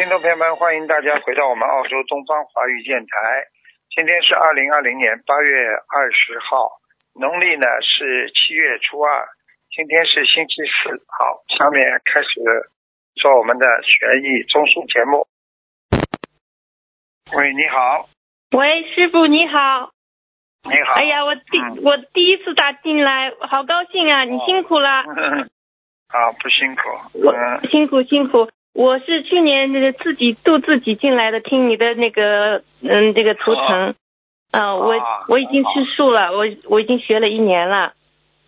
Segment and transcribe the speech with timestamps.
[0.00, 3.44] 好，听众朋友们，欢迎大家回到我们澳洲东方华语电台。
[3.94, 6.80] 今天是二零二零年八月二十号，
[7.12, 9.28] 农历呢是七月初二，
[9.76, 11.04] 今天是星期四。
[11.06, 12.40] 好，下面开始
[13.16, 15.26] 做我们的悬疑综述节目。
[17.36, 18.08] 喂，你好，
[18.56, 19.92] 喂，师傅你好。
[20.64, 20.94] 你好。
[20.94, 24.24] 哎呀，我第、嗯我第一次打进来，好高兴啊！
[24.24, 25.04] 你辛苦了，
[26.08, 26.80] 啊，不辛苦。
[27.22, 28.48] 我嗯，辛苦辛苦。
[28.72, 33.94] 我是去年那个自己度自己进来的，听你的那个嗯这个图腾，
[34.52, 37.94] 啊、我啊我已经吃素了，我我已经学了一年了，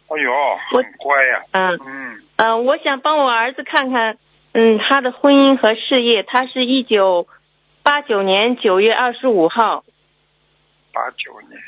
[0.07, 0.33] 哎呦，
[0.73, 1.79] 我很乖呀、嗯。
[1.85, 4.17] 嗯，嗯、我想帮我儿子看看，
[4.53, 7.27] 嗯他的婚姻和事业，他是一九
[7.83, 9.84] 八九年九月二十五号，
[10.92, 11.61] 八九年，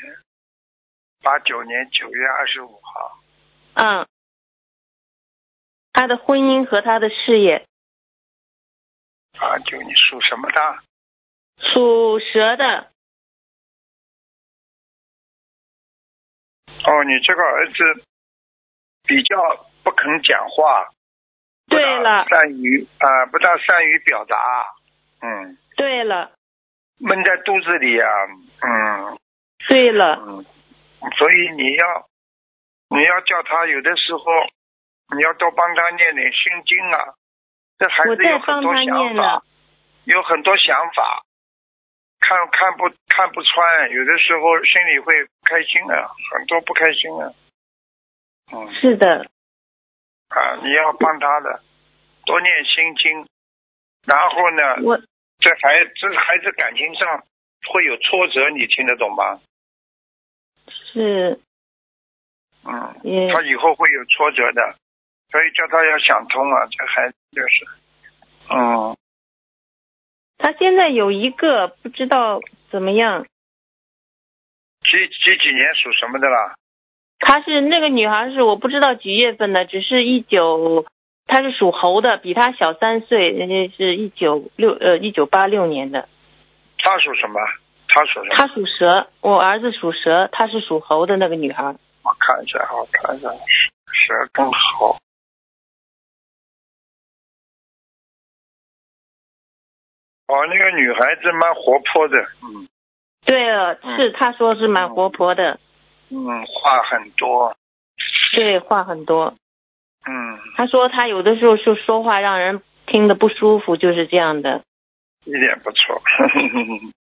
[1.21, 3.19] 八九年九月二十五号，
[3.73, 4.07] 嗯，
[5.91, 7.65] 他的婚姻和他的事业。
[9.39, 10.79] 八九你属什么的？
[11.57, 12.91] 属蛇的，
[16.83, 18.05] 哦，你这个儿子
[19.03, 20.89] 比较不肯讲话，
[21.67, 24.37] 对了，善于啊、不大善于表达，
[25.21, 26.31] 嗯，对了，
[26.99, 28.07] 闷在肚子里呀、
[28.61, 29.19] 嗯。
[29.67, 30.45] 对了，嗯，
[31.17, 32.07] 所以你要
[32.89, 34.23] 你要叫他有的时候
[35.15, 37.15] 你要多帮他念点心经啊，
[37.77, 39.43] 这孩子有很多想法，。
[40.05, 41.23] 有很多想法，
[42.19, 47.33] 看看不看不穿，有的时候心里会不开心啊，很多不开心啊，
[48.53, 48.71] 嗯。
[48.75, 49.25] 是的，
[50.29, 51.59] 啊，你要帮他的，
[52.23, 53.27] 多念心经，
[54.05, 54.95] 然后呢，我
[55.39, 57.23] 这孩这孩子感情上
[57.73, 59.41] 会有挫折，你听得懂吗？
[60.93, 61.39] 是
[62.63, 64.75] 嗯，也他以后会有挫折的，
[65.31, 67.65] 所以叫他要想通啊，这孩子就是，
[68.49, 68.95] 嗯，
[70.37, 72.39] 他现在有一个不知道
[72.71, 73.25] 怎么样，
[74.83, 76.55] 几几几年属什么的啦？
[77.19, 80.85] 她是那个女孩是我不知道几月份的，只是一九，
[81.25, 86.07] 她是属猴的，比他小三岁，人家是一九六呃一九八六年的，
[86.77, 87.39] 他属什么？
[87.87, 88.35] 他属什么？
[88.37, 94.97] 她属蛇，我儿子属蛇，她是属猴的那个女孩，我看一下，我看一下，蛇更好。
[100.27, 102.67] 哦，那个女孩子蛮活泼的，嗯
[103.25, 105.59] 对了，嗯是她说是蛮活泼的，
[106.09, 107.55] 嗯，话很多，
[108.35, 109.35] 对，话很多。
[110.07, 114.61] 嗯，他说他有的时候就说话让人听得不舒服，就是这样的。
[115.23, 115.99] 一点不错。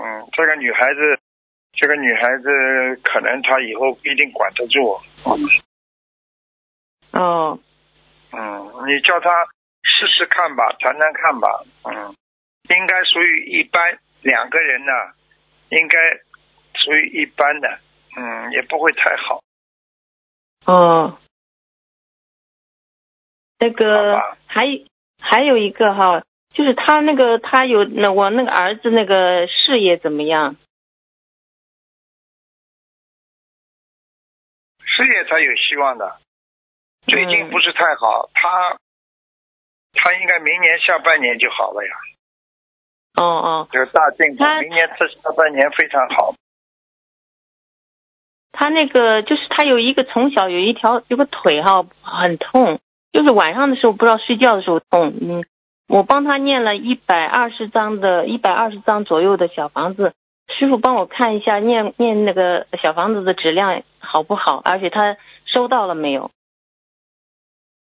[0.00, 1.18] 嗯，这个女孩子，
[1.74, 2.48] 这个女孩子
[3.04, 4.98] 可能她以后不一定管得住。
[7.12, 7.58] 哦，
[8.32, 9.28] 嗯，你叫她
[9.82, 11.48] 试试看吧，谈谈看吧。
[11.84, 12.16] 嗯，
[12.68, 14.92] 应该属于一般，两个人呢，
[15.70, 15.98] 应该
[16.74, 17.80] 属于一般的。
[18.18, 19.42] 嗯，也不会太好，
[20.64, 21.18] 哦，
[23.58, 24.64] 那个吧还
[25.20, 30.56] 还有一个哈，就是他那个他有那我那个儿子那个事业怎么样？
[34.80, 36.18] 事业才有希望的。
[37.02, 38.78] 最近嗯不是太好，他
[39.92, 41.94] 他应该明年下半年就好了呀。
[43.16, 46.34] 哦哦，就是大进步，他明年这下半年非常好。
[48.52, 52.78] 他那个就是他有一个从小有一条有个腿哈很痛，
[53.12, 55.12] 就是晚上的时候不知道睡觉的时候痛。
[55.20, 55.44] 嗯，
[55.88, 60.14] 我帮他念了一百二十张的一百二十张左右的小房子，
[60.48, 66.30] 师傅帮我看一下念念那个小房子的质量好不好，而且他收到了没有？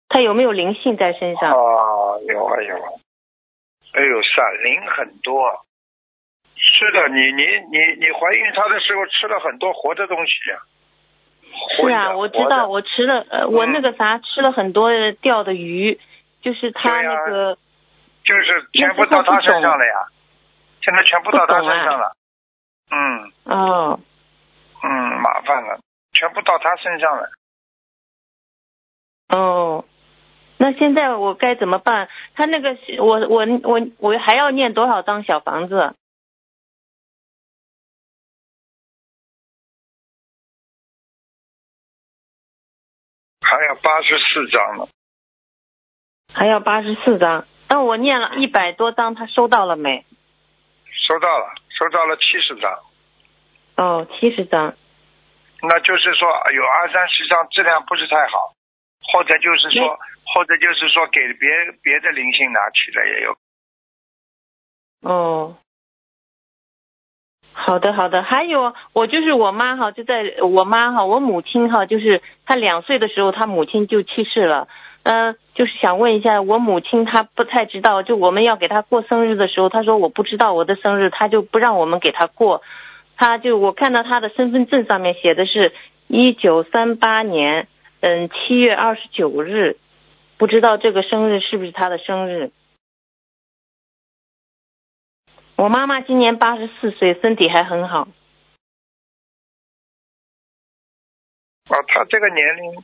[0.10, 1.52] 他有没有灵性在身上？
[1.52, 2.90] 啊，有啊有啊，
[3.96, 5.66] 哎呦，闪灵很多。
[6.56, 10.60] 是的，你你你你怀孕她的时候吃了很多活的东西呀、
[11.78, 14.90] 是啊，我知道，我吃了，呃，我嗯那个啥吃了很多
[15.22, 16.00] 钓的鱼，
[16.42, 17.58] 就是他那个。
[18.26, 20.08] 就是全部到他身上了呀，
[20.82, 22.16] 现在全部到他身啊上了。
[22.90, 24.00] 嗯哦，
[24.84, 24.90] 嗯，
[25.22, 25.80] 麻烦了，
[26.12, 27.30] 全部到他身上了。
[29.30, 29.86] 哦，
[30.66, 32.10] 那现在我该怎么办？
[32.34, 35.94] 他那个我我我我还要念多少张小房子？
[43.42, 44.88] 还有八十四张呢，
[46.34, 47.46] 还要八十四张。
[47.70, 50.04] 那我念了一百多张，他收到了没？
[51.08, 52.80] 收到了，收到了七十张。
[53.78, 54.74] 哦，七十张。
[55.62, 58.56] 那就是说有二三十张质量不是太好，
[59.14, 59.98] 或者就是说，
[60.34, 61.50] 或者就是说给别
[61.84, 63.38] 别的灵性拿去了也有。
[65.02, 65.58] 哦，
[67.54, 74.68] 好的好的，还有我就是我妈哈，就在我妈哈，我母亲哈，就是她两岁的时候，她母亲就去世了。
[75.08, 82.64] 嗯、就是想问一下，我母亲她不太知道，就我们要给她过生日的时候，她说我不知道我的生日，她就不让我们给她过。
[83.16, 85.74] 她就我看到她的身份证上面写的是
[86.08, 87.68] 一九三八年，
[88.06, 89.78] 嗯，七月二十九日，
[90.38, 92.52] 不知道这个生日是不是他的生日。
[95.56, 98.02] 我妈妈今年八十四岁，身体还很好。
[101.68, 102.84] 哦，他这个年龄，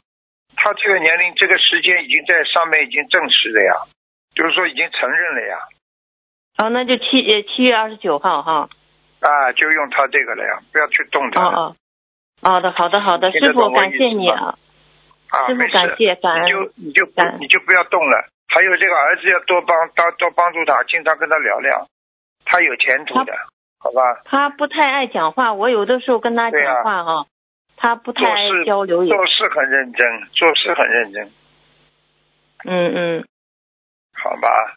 [0.55, 3.73] 他这个年龄，这个时间已经在上面已经证实了呀，
[4.33, 5.59] 就是说已经承认了呀，
[6.57, 8.67] 哦，那就七呃七月二十九号哈。
[9.19, 11.41] 啊，就用他这个了呀，不要去动哦它。
[11.45, 11.75] 哦，
[12.41, 14.57] 好的好的好的，师傅感谢你啊，
[15.31, 16.45] 啊，师傅感谢感恩。
[16.45, 18.27] 你就你就感你就不要动了。
[18.53, 21.87] 还有这个儿子要多帮多多帮助他，经常跟他聊聊，
[22.43, 23.33] 他有前途的，
[23.79, 24.21] 好吧？
[24.25, 27.25] 他不太爱讲话，我有的时候跟他讲话哈，
[27.77, 31.31] 他不太爱交流也，做事很认真，做事很认真，
[32.65, 33.25] 嗯嗯，
[34.13, 34.75] 好吧？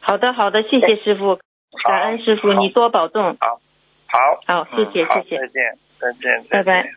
[0.00, 1.40] 好的好的，谢谢师傅，
[1.84, 3.60] 感恩师傅，你多保重，好，
[4.06, 4.64] 好。
[4.64, 5.38] 好谢谢嗯谢谢。
[5.38, 6.92] 再见，再见，拜拜。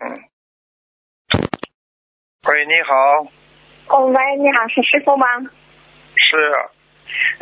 [0.00, 0.29] 嗯。
[2.48, 5.26] 喂，你好，哦，喂，你好，是师傅吗？
[6.16, 6.36] 是，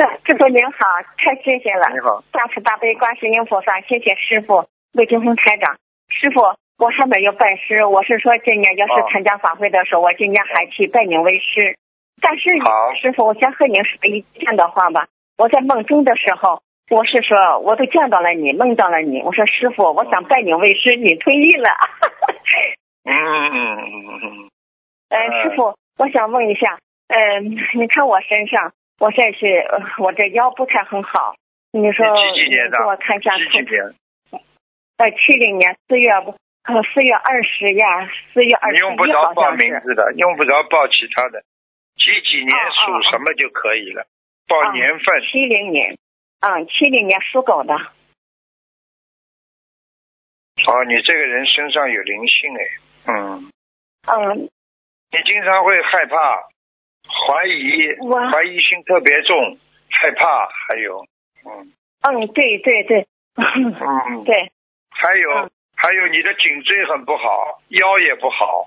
[0.03, 0.87] 呃师傅您好，
[1.17, 1.87] 太谢谢了。
[1.93, 5.77] 你好，大慈大悲观世音菩萨，谢谢师傅，魏金峰台长。
[6.11, 6.43] 师傅，
[6.83, 11.79] 我还没有拜师，我是说今年要是哦参加法会的时候，我今年还去拜您为师。
[12.21, 15.07] 但是好师傅，我先和您说一件的话吧。
[15.39, 16.61] 我在梦中的时候，
[16.91, 19.23] 我是说我都见到了你，梦到了你。
[19.23, 21.71] 我说师傅，我想拜你为师，你退役了。
[23.05, 24.51] 嗯嗯嗯嗯嗯，
[25.09, 26.79] 呃，嗯师傅，我想问一下，
[27.09, 31.35] 嗯、你看我身上，我这是呃我这腰不太很好，
[31.73, 33.95] 你说你几几年的给我看一下几几年？
[34.99, 36.33] 呃，七零年四月不，
[36.65, 39.51] 呃，四月二十呀，四月二十你用不着报。
[39.53, 41.41] 名字的，用不着报其他的，
[41.97, 44.07] 几几年属哦什么就可以了，
[44.49, 45.23] 报年份。
[45.23, 45.97] 七零年，
[46.41, 47.75] 嗯，七零年属狗的。
[50.67, 52.63] 哦，你这个人身上有灵性哎，
[53.07, 53.53] 嗯，
[54.07, 54.51] 嗯，
[55.11, 56.43] 你经常会害怕、
[57.09, 57.97] 怀疑，
[58.33, 59.59] 怀疑心特别重，
[59.91, 61.05] 害怕，还有，
[61.47, 61.73] 嗯。
[62.01, 63.07] 嗯，对对对，
[63.37, 64.53] 嗯， 对，
[64.91, 65.51] 还有、嗯。
[65.81, 68.67] 还有你的颈椎很不好，腰也不好，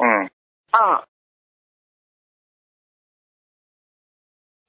[0.00, 0.28] 嗯，
[0.72, 1.06] 嗯，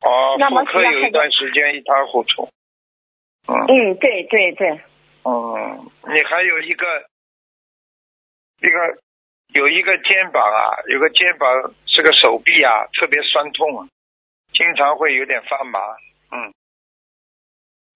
[0.02, 2.48] 哦，那么妇科有一段时间一塌糊涂，
[3.48, 3.58] 嗯。
[3.68, 4.70] 嗯，对对对，
[5.24, 6.86] 嗯，你还有一个
[8.62, 9.02] 一个
[9.54, 11.48] 有一个肩膀啊，有个肩膀
[11.88, 13.88] 这个手臂啊特别酸痛啊，
[14.54, 15.80] 经常会有点发麻，
[16.32, 16.54] 嗯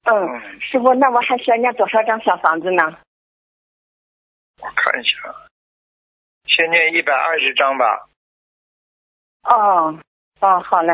[0.06, 2.84] 嗯，嗯，师傅，那我还需要念多少张小房子呢？
[4.60, 5.36] 我看一下，
[6.46, 8.08] 先念一百二十张吧，
[9.44, 10.00] 哦，
[10.42, 10.94] 哦，好嘞。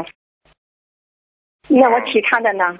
[1.67, 2.79] 那我其他的呢？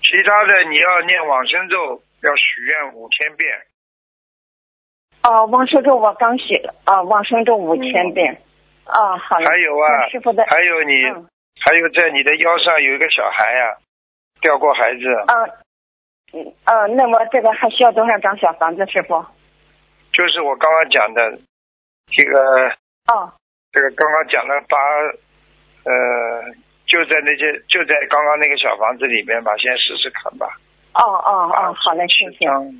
[0.00, 3.66] 其他的你要念往生咒，要许愿五千遍，
[5.24, 8.40] 哦，往生咒我刚写了，啊，往生咒五千遍。
[8.84, 9.46] 啊，好嘞。
[9.46, 11.28] 还有啊师傅的，还有你、嗯
[11.64, 13.76] 还有在你的腰上有一个小孩啊，
[14.40, 15.34] 掉过孩子，啊
[16.32, 19.24] 嗯嗯，那么这个还需要多少张小房子，师傅？
[20.12, 21.38] 就是我刚刚讲的
[22.08, 22.68] 这个。
[23.14, 23.30] 哦，
[23.70, 24.76] 这个刚刚讲了八，
[25.84, 26.42] 呃，
[26.86, 30.48] 就在那些就在刚刚那个小房子里面吧，先试试看吧。
[30.94, 32.48] 哦哦哦，好嘞，谢谢。
[32.48, 32.74] 嗯，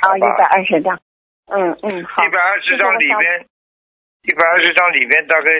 [0.00, 1.00] 好，一吧百二十张。
[1.46, 2.24] 嗯嗯，好。
[2.24, 3.46] 一百二十张里边，
[4.22, 5.50] 一百二十张里边大概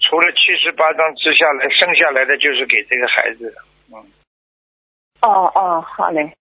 [0.00, 3.60] 除了七十八张之下来，剩下来的就是给这个孩子的。
[3.92, 4.04] 嗯
[5.22, 6.36] 哦哦，好嘞。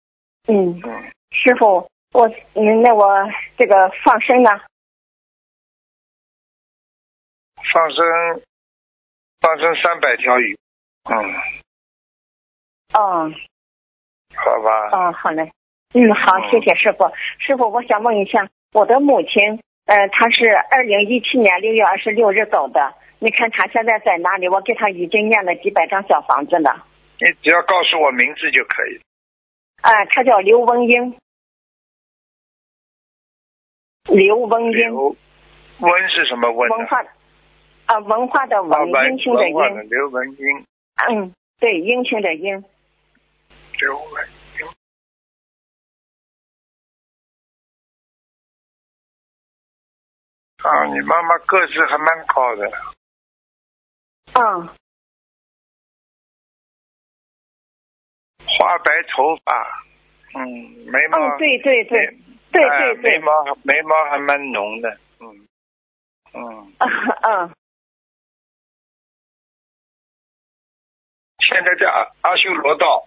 [0.47, 3.13] 嗯，嗯，师傅，我嗯，那我
[3.57, 4.51] 这个放生呢？
[7.73, 8.43] 放生
[9.41, 10.57] 放生三百条鱼。
[11.11, 11.35] 嗯，
[12.95, 13.31] 哦
[14.37, 14.89] 好吧。
[14.93, 15.51] 哦，好嘞。
[15.95, 17.11] 嗯，好，谢谢师傅。
[17.39, 22.95] 师傅，我想问一下，我的母亲，呃，她是二零一七年六月二十六日走的。
[23.21, 24.49] 你看她现在在哪里？
[24.49, 26.85] 我给她已经念了几百张小房子了。
[27.19, 29.01] 你只要告诉我名字就可以。
[29.81, 31.17] 啊、她叫刘文英。
[34.09, 35.17] 刘文英，刘
[35.81, 36.77] 温是什么温呢？
[36.77, 37.05] 文化
[37.87, 39.89] 啊，文化的啊，文，文英雄的英。
[39.89, 40.65] 刘文英，
[41.09, 42.63] 嗯，对，英雄的英。
[43.81, 44.29] 刘文
[50.69, 52.71] 啊，你妈妈个子还蛮高的，
[54.35, 54.69] 嗯，
[58.47, 59.85] 花白头发，
[60.35, 60.45] 嗯，
[60.87, 62.19] 眉毛，嗯，对对对眉
[62.53, 63.13] 对哎对对。
[63.13, 65.49] 眉，毛眉毛还蛮浓的，嗯
[66.35, 66.79] 嗯，嗯。
[67.49, 67.55] 嗯，
[71.49, 73.07] 现在在阿阿修罗道，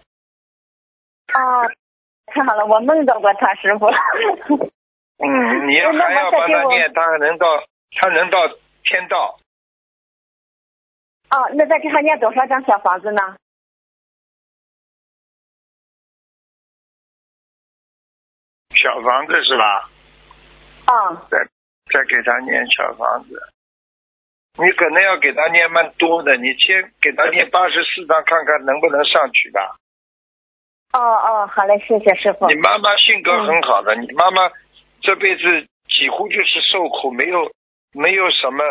[1.28, 1.68] 啊，
[2.26, 3.86] 太好了，我梦到过他师傅。
[5.24, 7.46] 嗯，你要还要帮他念，他还能到
[7.96, 8.38] 他能到
[8.82, 9.38] 天道，
[11.30, 13.36] 哦，那再给他念多少张小房子呢？
[18.74, 19.88] 小房子是吧？
[20.86, 23.40] 啊，再给他念小房子，
[24.58, 29.76] 你可能要给他念蛮多的，你先给他念八十四张，看看能不能上去吧。
[30.92, 32.56] 哦哦，好嘞，谢谢师傅你。
[32.56, 34.50] 妈妈性格很好的，你妈妈
[35.02, 35.42] 这辈子
[35.88, 37.50] 几乎就是受苦，没有
[37.92, 38.62] 没有什么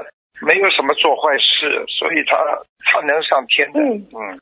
[0.42, 2.38] 没有什么做坏事，所以他
[2.86, 4.40] 他能上天的，嗯嗯，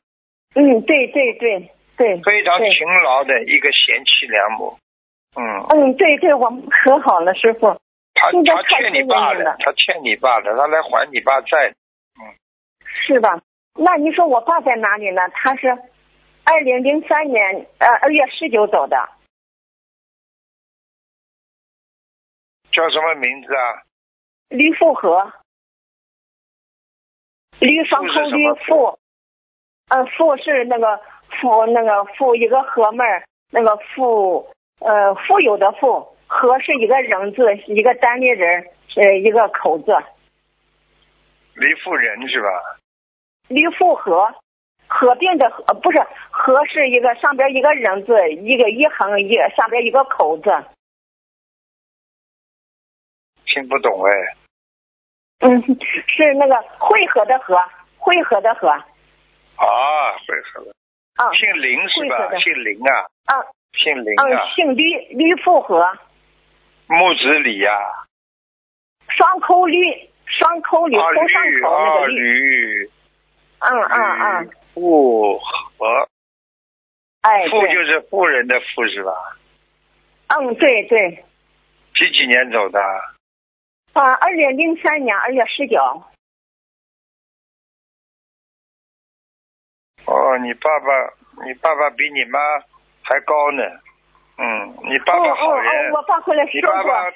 [0.54, 2.16] 嗯，对对对对。
[2.22, 4.78] 非常勤劳的一个贤妻良母，
[5.36, 7.76] 嗯，嗯，对对，我们可好了，师傅。
[8.14, 11.72] 她现在太她欠你爸的运了，她欠你爸的，他来还你爸债，
[12.20, 12.22] 嗯
[13.06, 13.40] 是吧？
[13.78, 15.22] 那你说我爸在哪里呢？
[15.32, 15.68] 他是
[16.44, 19.08] 二零零三年呃二月十九走的。
[22.72, 23.82] 叫什么名字啊？
[24.48, 25.32] 吕富和，
[27.58, 28.98] 吕双口吕复是什么复，
[29.88, 31.00] 呃，富是那个
[31.40, 34.48] 富那个富一个和门儿，那个富
[34.78, 38.64] 呃富有的富，和是一个人字，一个单立人，
[38.96, 39.92] 呃一个口字，
[41.54, 42.48] 李富仁是吧？
[43.48, 44.32] 吕富和，
[44.86, 45.98] 合并的合不是
[46.30, 50.50] 和是一个上边一个人字，一个一横一下边一个口字，
[53.52, 54.10] 听不懂哎。
[55.40, 55.60] 嗯，
[56.06, 57.56] 是那个汇合的合，
[57.98, 58.84] 汇合的合，啊，
[60.26, 60.70] 汇合的，
[61.16, 62.38] 啊姓林是吧？
[62.38, 63.44] 姓林啊，啊。
[63.72, 64.82] 姓林嗯啊，，姓吕
[65.14, 65.96] 吕复和。
[66.88, 67.70] 木子李呀、
[69.08, 72.90] 双口吕，双口吕，啊，头上吕口那个啊，吕，吕，
[73.60, 76.08] 嗯嗯嗯，吕富和，
[77.22, 79.12] 哎对，富就是富人的富是吧？
[80.28, 81.24] 嗯对对，
[81.94, 82.80] 几几年走的？
[84.00, 85.76] 啊，二零零三年二月十九，
[90.06, 90.86] 哦，你爸爸，
[91.44, 92.38] 你爸爸比你妈
[93.02, 93.62] 还高呢。
[94.38, 97.10] 嗯，你爸爸好哦人，哦哦，我爸回来说过，你爸爸，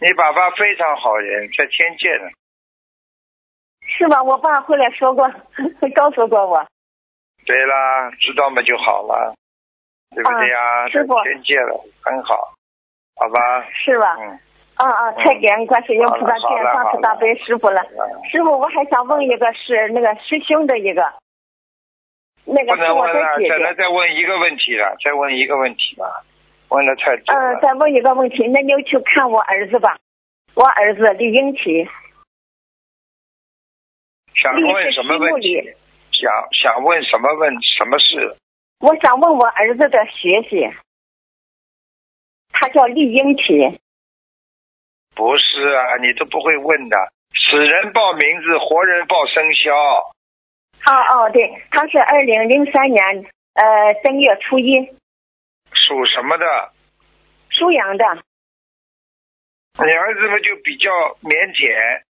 [0.00, 2.30] 你爸爸非常好人，在天界呢。
[3.86, 4.22] 是吧？
[4.22, 5.28] 我爸回来说过，
[5.94, 6.66] 告诉过我，
[7.44, 9.34] 对啦，知道嘛就好了，
[10.14, 10.54] 对不对呀？
[10.54, 12.54] 在啊师傅天界了，很好，
[13.16, 13.68] 好吧？
[13.72, 14.16] 是吧？
[14.20, 14.40] 嗯，
[14.76, 17.80] 啊啊，太感恩观世音菩萨，好了见大慈大悲师傅了。
[17.82, 21.02] 嗯师傅，我还想问一个是那个师兄的一个，
[22.44, 23.82] 那个不是我的能问了，姐再来姐。
[23.82, 26.24] 再问一个问题了，再问一个问题吧，
[26.70, 27.60] 问的太多嗯，了。
[27.60, 29.96] 再问一个问题，那你就去看我儿子吧，
[30.54, 31.88] 我儿子李英奇，
[34.34, 35.62] 想问什么问题？
[36.10, 38.36] 想想问什么问什么事？
[38.80, 40.68] 我想问我儿子的学习，
[42.50, 43.78] 他叫李英奇。
[45.14, 46.96] 不是啊，你都不会问的。
[47.34, 49.74] 死人报名字，活人报生肖。
[49.74, 54.86] 哦哦，对，他是二零零三年呃正月初一，
[55.72, 56.44] 属什么的？
[57.50, 58.04] 属羊的。
[59.76, 60.90] 你儿子们就比较
[61.22, 62.02] 腼腆，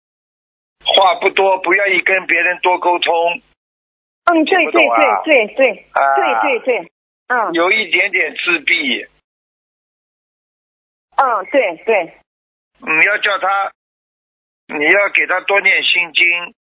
[0.83, 3.41] 话不多，不愿意跟别人多沟通，
[4.25, 6.91] 嗯，对对对对对啊对对对，
[7.27, 9.07] 嗯有一点点自闭。
[11.17, 12.13] 嗯对对，
[12.79, 13.71] 你要叫他，
[14.67, 16.53] 你要给他多念心经，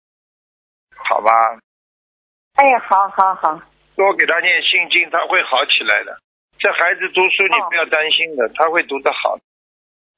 [0.96, 1.58] 好吧？
[2.54, 3.60] 哎，好好好，
[3.96, 6.18] 多给他念心经，他会好起来的。
[6.58, 9.36] 这孩子读书你哦不要担心的，他会读得好。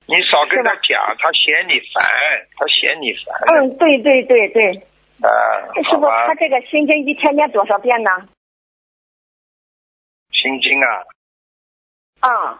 [0.06, 2.04] 你少跟他讲，他嫌你烦，
[2.56, 3.34] 他嫌你烦。
[3.56, 4.76] 嗯对对对对，
[5.22, 5.28] 啊，
[5.82, 6.34] 师傅他。
[6.36, 8.10] 这个心经一天念多少遍呢？
[10.30, 11.02] 心经啊，
[12.20, 12.58] 啊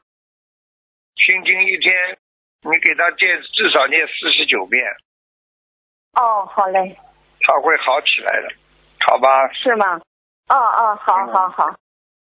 [1.15, 2.16] 心经一天
[2.67, 4.85] 你给他念至少念四十九遍，
[6.15, 6.97] 哦，好嘞，
[7.41, 8.49] 他会好起来的，
[9.07, 9.53] 好吧？
[9.53, 10.01] 是吗？
[10.49, 11.77] 哦哦，好嗯好好，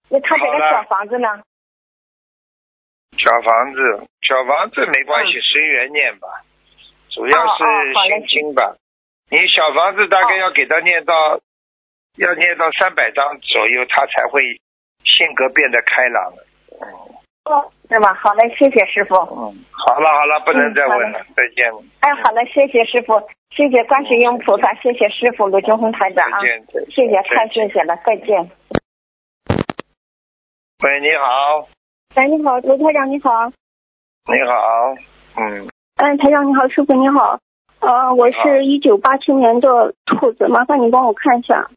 [0.10, 1.28] 那他这个小房子呢？
[3.18, 6.28] 小房子，小房子没关系，嗯随缘念吧，
[7.10, 8.76] 主要是心经吧。
[9.30, 11.40] 你小房子大概哦要给他念到，
[12.18, 14.60] 要念到三百张左右，他才会
[15.04, 16.48] 性格变得开朗了。
[16.82, 16.88] 嗯
[17.46, 18.14] 哦，是吗？
[18.14, 19.16] 好嘞，谢谢师傅。
[19.16, 21.72] 嗯，好了好了，不能再问了，再见。
[22.02, 23.20] 哎，好了，谢谢师傅，
[23.50, 26.40] 谢谢观世音菩萨，谢谢师傅卢金红台长啊
[26.90, 28.52] 谢谢，太谢谢了，再见。
[30.84, 31.68] 喂，你好，
[32.16, 33.50] 喂，你好，卢台长，你好。
[34.28, 34.96] 你好，
[35.38, 35.68] 嗯，
[35.98, 37.40] 嗯，台长你好，师傅你好。
[37.80, 41.68] 呃，我是一九八七年的兔子，麻烦你帮我看一下。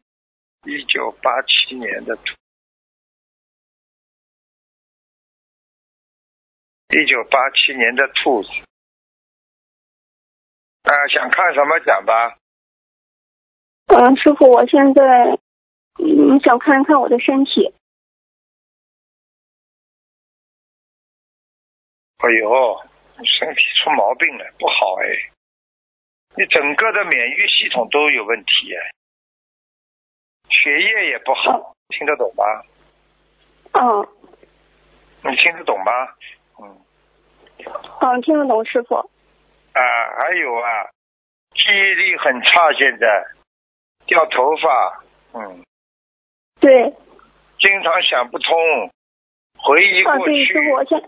[0.65, 2.21] 一九八七年的兔，
[6.89, 8.49] 一九八七年的兔子，
[10.83, 12.37] 啊，想看什么讲吧？
[13.87, 15.37] 嗯、师傅，我现在
[15.99, 17.73] 嗯想看看我的身体。
[22.17, 22.81] 哎呦，
[23.23, 25.31] 身体出毛病了，不好哎！
[26.37, 28.91] 你整个的免疫系统都有问题哎，
[30.49, 32.43] 血液也不好，听得懂吗？
[33.73, 34.07] 嗯
[35.23, 35.91] 你听得懂吗？
[36.61, 36.77] 嗯。
[38.01, 38.95] 嗯，听得懂师傅。
[38.95, 39.81] 啊，
[40.17, 40.89] 还有啊，
[41.53, 43.25] 记忆力很差，现在
[44.05, 45.63] 掉头发，嗯，
[46.59, 46.93] 对，
[47.59, 48.55] 经常想不通，
[49.57, 51.01] 回忆啊对，过去师傅，我现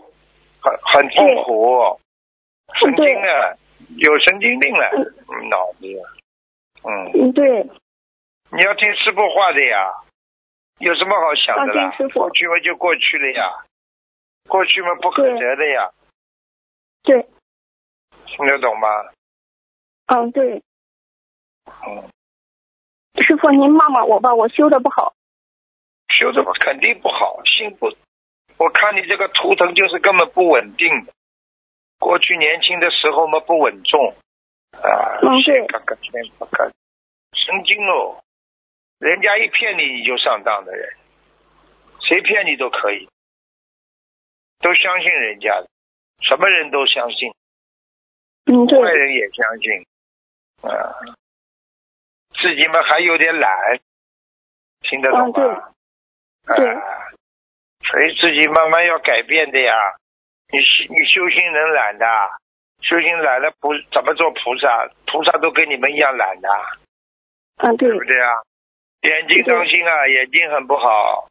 [0.60, 2.00] 很很痛苦，
[2.74, 3.58] 神经对了，
[3.96, 4.90] 有神经病了，
[5.48, 5.86] 脑子，
[6.84, 7.62] 嗯，嗯对，
[8.50, 9.92] 你要听师傅话的呀，
[10.78, 11.94] 有什么好想的啦？
[12.12, 13.64] 过去嘛就过去了呀，
[14.48, 15.90] 过去嘛不可折的呀，
[17.02, 17.22] 对，
[18.26, 18.88] 听得懂吗？
[20.06, 20.62] 嗯对，
[21.66, 22.08] 嗯，
[23.22, 25.14] 师傅您骂骂我吧，我修的不好。
[26.18, 27.86] 修的嘛肯定不好，心不，
[28.56, 30.88] 我看你这个图腾就是根本不稳定。
[31.04, 31.12] 的，
[32.00, 34.14] 过去年轻的时候嘛不稳重，
[34.72, 35.58] 啊，嗯对。
[35.58, 36.72] 先看看先看看，
[37.34, 38.24] 神经哦，
[38.98, 40.96] 人家一骗你你就上当的人，
[42.00, 43.08] 谁骗你都可以，
[44.60, 45.68] 都相信人家的，
[46.20, 47.32] 什么人都相信，
[48.46, 49.86] 嗯对，坏人也相信，
[50.62, 50.94] 啊，
[52.40, 53.78] 自己嘛还有点懒，
[54.82, 55.48] 听得懂嗯对。
[55.48, 55.72] 吗？
[56.56, 56.74] 对。
[56.74, 56.80] 啊，
[57.84, 59.74] 所以自己慢慢要改变的呀。
[60.50, 62.06] 你你修行能懒的，
[62.80, 64.88] 修行懒了不怎么做菩萨？
[65.06, 66.48] 菩萨都跟你们一样懒的，
[67.56, 67.88] 啊对。
[67.88, 68.32] 对，不对啊？
[69.02, 71.28] 眼睛当心啊，眼睛很不好，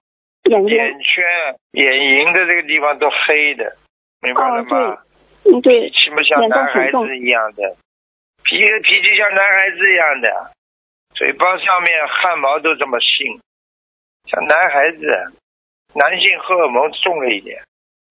[0.49, 1.23] 眼，眼圈、
[1.71, 3.75] 眼龈的这个地方都黑的，
[4.21, 4.97] 明白了哦吗？
[5.45, 7.75] 嗯对，气不像男孩子一样的，
[8.43, 10.51] 脾脾气像男孩子一样的，
[11.15, 13.39] 嘴巴上面汗毛都这么细，
[14.25, 15.07] 像男孩子，
[15.93, 17.63] 男性荷尔蒙重了一点。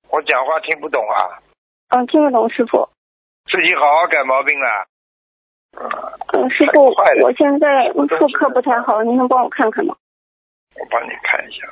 [0.09, 1.39] 我讲话听不懂啊，
[1.91, 2.89] 嗯听得懂师傅。
[3.51, 4.87] 自己好好改毛病啦。
[6.33, 6.87] 嗯，师傅
[7.23, 9.95] 我现在妇科不太好，您能帮我看看吗？
[10.75, 11.67] 我帮你看一下。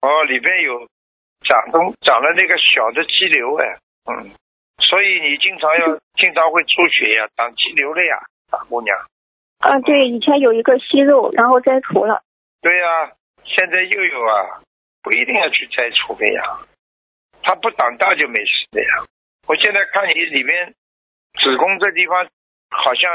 [0.00, 0.86] 哦，里边有
[1.42, 4.30] 长东长了那个小的肌瘤哎，嗯，
[4.78, 8.18] 所以你经常要经常会出血呀，长肌瘤了呀，
[8.50, 8.96] 大姑娘。
[9.58, 12.22] 啊，对，以前有一个息肉，然后摘除了。
[12.60, 13.12] 对呀、
[13.44, 14.62] 现在又有啊，
[15.02, 16.42] 不一定要去摘除的呀，
[17.42, 19.04] 它不长大就没事的呀。
[19.46, 20.74] 我现在看你里面
[21.40, 22.24] 子宫这地方
[22.70, 23.10] 好像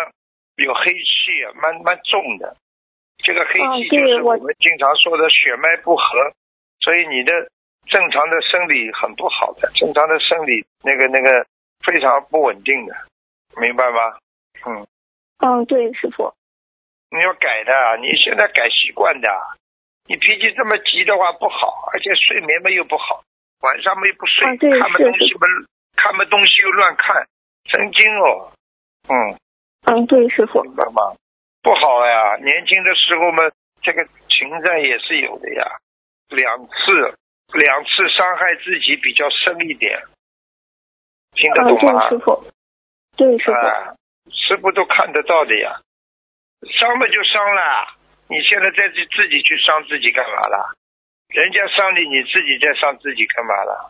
[0.57, 2.57] 有黑气啊，蛮蛮重的。
[3.23, 6.03] 这个黑哦气就是我我们经常说的血脉不和，
[6.83, 7.31] 所以你的
[7.87, 11.45] 正常的生理很不好的，正常的生理那个那个
[11.85, 12.93] 非常不稳定的，
[13.55, 14.17] 明白吗？
[14.65, 14.85] 嗯，
[15.39, 16.33] 嗯，对，师傅。
[17.09, 19.29] 你要改的，你现在改习惯的。
[20.05, 23.23] 你脾气这么急的话不好，而且睡眠嘛又不好，
[23.61, 25.47] 晚上嘛又不睡，啊看么是是东西嘛
[25.95, 27.25] 看么东西又乱看，
[27.71, 28.51] 神经哦，
[29.07, 29.15] 嗯，
[29.85, 30.61] 嗯，对，师傅。
[30.63, 31.15] 明白吗？
[31.61, 33.49] 不好呀，年轻的时候嘛，
[33.81, 35.63] 这个情债也是有的呀，
[36.33, 37.17] 两次
[37.53, 40.01] 两次伤害自己比较深一点，
[41.33, 42.09] 听得嗯，懂吗？
[42.09, 42.43] 对，师傅。
[43.15, 43.51] 对，师傅。
[43.51, 43.95] 啊，
[44.31, 45.79] 师傅都看得到的呀，
[46.79, 47.95] 伤了就伤了，
[48.27, 50.73] 你现在再去自己去伤自己干嘛啦？
[51.29, 53.89] 人家伤你，你自己在伤自己干嘛啦？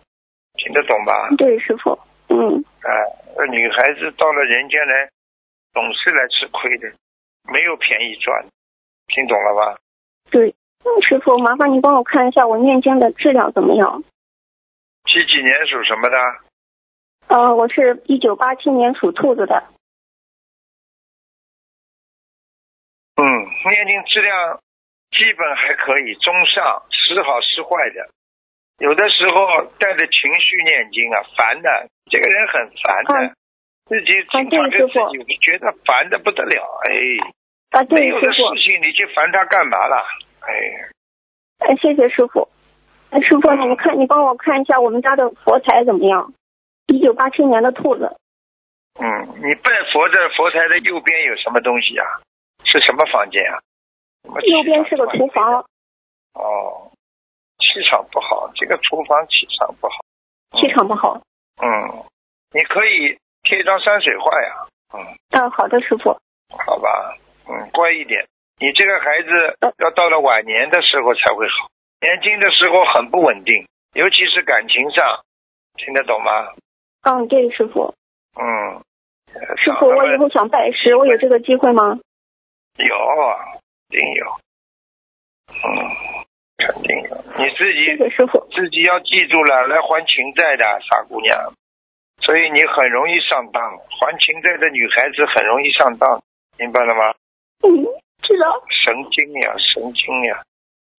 [0.55, 1.29] 听得懂吧？
[1.37, 1.97] 对，师傅。
[2.29, 2.89] 嗯，啊，
[3.37, 5.09] 那女孩子到了人间来，
[5.73, 6.91] 总是来吃亏的，
[7.51, 8.45] 没有便宜赚，
[9.07, 9.79] 听懂了吧？
[10.31, 10.53] 对。
[10.85, 14.03] 嗯师傅，麻烦您帮我看一下我念经的质量怎么样？
[15.05, 16.17] 几几年属什么的？
[17.27, 19.63] 呃，我是一九八七年属兔子的。
[23.15, 23.23] 嗯，
[23.69, 24.59] 念经质量
[25.11, 28.09] 基本还可以，中上，时好时坏的。
[28.79, 33.35] 有的时候带着情绪念经啊，烦的，这个人很烦的，嗯
[33.85, 34.93] 自己经常跟自
[35.27, 36.91] 己觉得烦的不得了，哎，
[37.71, 38.33] 啊，对，没有的。
[38.33, 40.03] 事情你去烦他干嘛啦？
[40.45, 40.89] 哎，
[41.59, 42.49] 哎，谢谢师傅。
[43.09, 46.33] 哎，师傅，你看，你帮我看一下我们家的佛台怎么样？
[46.87, 48.17] 一九八七年的兔子。
[48.99, 52.05] 嗯，你拜佛的佛台的右边有什么东西啊？
[52.65, 53.59] 是什么房间啊？
[54.23, 55.65] 右边是个厨房。
[56.33, 56.91] 哦，
[57.59, 59.95] 气场不好，这个厨房气场不好。
[60.59, 61.21] 气场不好。
[61.61, 62.03] 嗯，
[62.51, 64.67] 你可以贴一张山水画呀。
[64.93, 64.99] 嗯，
[65.31, 66.17] 嗯，好的，师傅。
[66.49, 68.25] 好吧，嗯，乖一点。
[68.59, 71.69] 你这个孩子要到了晚年的时候才会好，
[72.01, 75.23] 年轻的时候很不稳定，尤其是感情上，
[75.75, 76.53] 听得懂吗？
[77.03, 77.93] 嗯，对，师傅。
[78.39, 78.81] 嗯。
[79.57, 81.99] 师傅，我以后想拜师，我有这个机会吗？
[82.77, 82.95] 有，
[83.89, 84.25] 一定有。
[85.49, 85.89] 嗯，
[86.57, 87.17] 肯定有。
[87.37, 88.47] 你自己，谢谢师傅。
[88.51, 91.53] 自己要记住了，来还情债的傻姑娘，
[92.21, 93.61] 所以你很容易上当。
[93.99, 96.21] 还情债的女孩子很容易上当，
[96.59, 97.13] 明白了吗？
[97.63, 97.85] 嗯，
[98.69, 100.41] 神经呀，神经呀！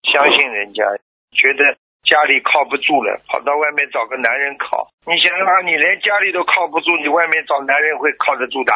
[0.03, 0.83] 相信人家，
[1.31, 4.87] 觉得家里靠不住了，跑到外面找个男人靠。
[5.05, 8.73] 你想想，你连家里都靠不住，你外面找男人会靠得住的？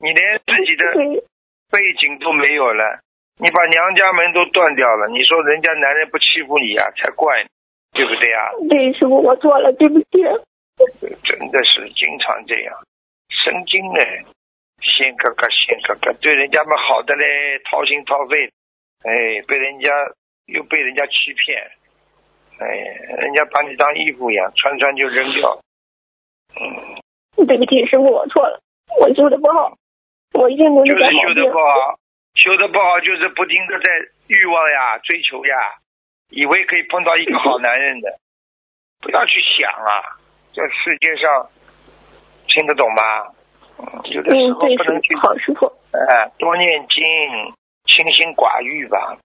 [0.00, 0.84] 你连自己的
[1.70, 3.00] 背景都没有了。
[3.36, 7.44] 你把娘家门都断掉了，你说人家男人不欺负你呀，才怪，
[7.92, 8.50] 对不对呀？
[8.70, 10.22] 对，师傅，我错了，对不起。
[11.24, 12.74] 真的是经常这样，
[13.28, 14.24] 神经嘞，
[14.84, 18.46] 仙哥哥，先哥哥，对人家们好的嘞，掏心掏肺，
[19.02, 19.88] 哎，被人家
[20.46, 21.58] 又被人家欺骗，
[22.60, 22.66] 哎，
[23.18, 25.60] 人家把你当衣服一样，穿穿就扔掉。
[26.60, 28.60] 嗯，对不起，师傅，我错了，
[29.00, 29.76] 我修的不好，
[30.34, 31.98] 我一定努力改就是修的不好。
[32.34, 33.88] 修的不好，就是不停的在
[34.26, 35.54] 欲望呀、追求呀，
[36.30, 38.18] 以为可以碰到一个好男人的，
[39.00, 40.18] 不要去想啊！
[40.52, 41.48] 这世界上
[42.48, 43.34] 听得懂吗？
[44.04, 45.14] 有的时候不能去。
[45.16, 45.66] 好师傅。
[45.92, 47.04] 哎，多念经，
[47.86, 49.16] 清心寡欲吧。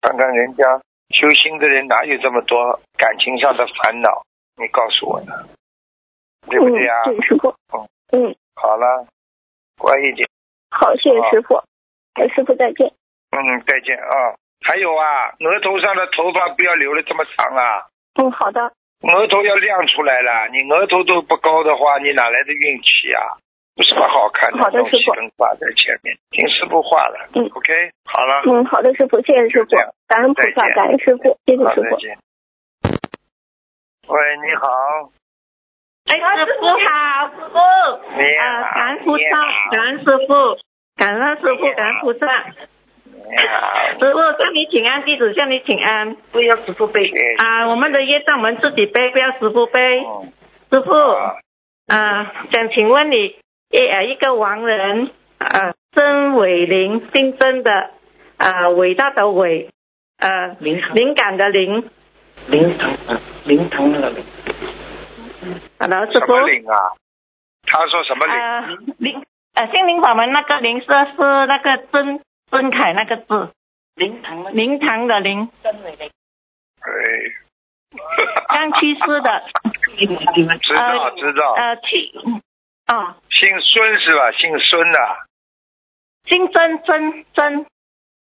[0.00, 0.80] 看看人家
[1.10, 4.22] 修心的人哪有这么多感情上的烦恼？
[4.56, 5.32] 你告诉我呢，
[6.48, 7.04] 对不对啊？
[7.04, 7.48] 对师傅。
[7.72, 7.88] 嗯。
[8.12, 8.36] 嗯。
[8.54, 9.06] 好了，
[9.78, 10.28] 乖一点。
[10.70, 11.56] 好，谢谢师傅。
[12.14, 12.86] 哎，师傅再见。
[13.30, 14.38] 嗯，再见啊！
[14.64, 17.86] 还有啊，额头上的头发不要留的这么长啊。
[18.14, 18.72] 嗯，好的。
[19.02, 23.36] 额头要亮出来了，你额头都不高的话，你哪来的运气啊？
[23.76, 25.12] 不是么好看的好的，师傅。
[25.36, 27.28] 挂在前面，听师傅话了。
[27.34, 28.42] 嗯，OK，好了。
[28.46, 29.70] 嗯，好的，师傅，谢谢师傅，
[30.06, 31.96] 感恩菩萨，感恩师傅，谢谢师傅。
[34.06, 34.68] 喂，你好。
[36.06, 37.58] 哎，师傅好，师傅。
[38.14, 38.44] 你好。
[38.44, 39.24] 啊，感恩菩萨，
[39.70, 40.58] 感恩师傅。
[40.96, 42.26] 感恩师傅，感恩菩萨。
[43.98, 46.14] 师傅向你请安，弟子向你请安。
[46.30, 47.10] 不要师傅背。
[47.38, 50.00] 啊，我们的业障我们自己背，不要师傅背。
[50.70, 50.92] 师傅，
[51.88, 53.34] 啊，想请问你，一
[53.76, 57.90] 呃一个亡人，呃，曾伟林，姓曾的，
[58.38, 59.70] 呃，伟大的伟，
[60.18, 61.88] 呃，灵感的灵。
[62.48, 64.24] 灵堂啊，灵堂的灵。
[65.78, 66.26] 好的，师傅。
[66.26, 66.76] 什么灵啊？
[67.66, 68.94] 他说什么灵？
[68.98, 69.22] 灵。
[69.54, 73.50] 呃，心灵法门那个灵是是那个曾曾凯那个字，
[73.94, 76.10] 灵堂灵堂的灵，曾伟林，
[76.80, 76.90] 哎，
[78.48, 79.42] 刚去世的，
[80.60, 82.12] 知道知道，呃去，
[82.86, 84.32] 哦，姓孙是吧？
[84.32, 84.98] 姓孙的，
[86.26, 87.66] 姓曾曾曾，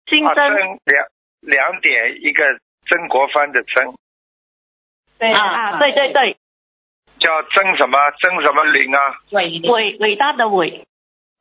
[0.07, 1.07] 姓曾两
[1.41, 2.43] 两点一个
[2.87, 3.95] 曾国藩的曾，
[5.17, 6.37] 对啊对对对，
[7.19, 7.97] 叫曾什么？
[8.19, 9.21] 曾什么林啊？
[9.31, 10.85] 伟伟伟大的伟。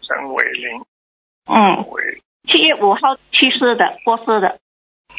[0.03, 0.81] 曾伟林，
[1.47, 2.23] 嗯，伟。
[2.49, 4.59] 七月五号去世的，过世的。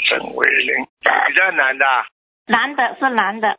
[0.10, 1.86] 曾伟林，女的男的？
[2.48, 3.58] 男的，是男的。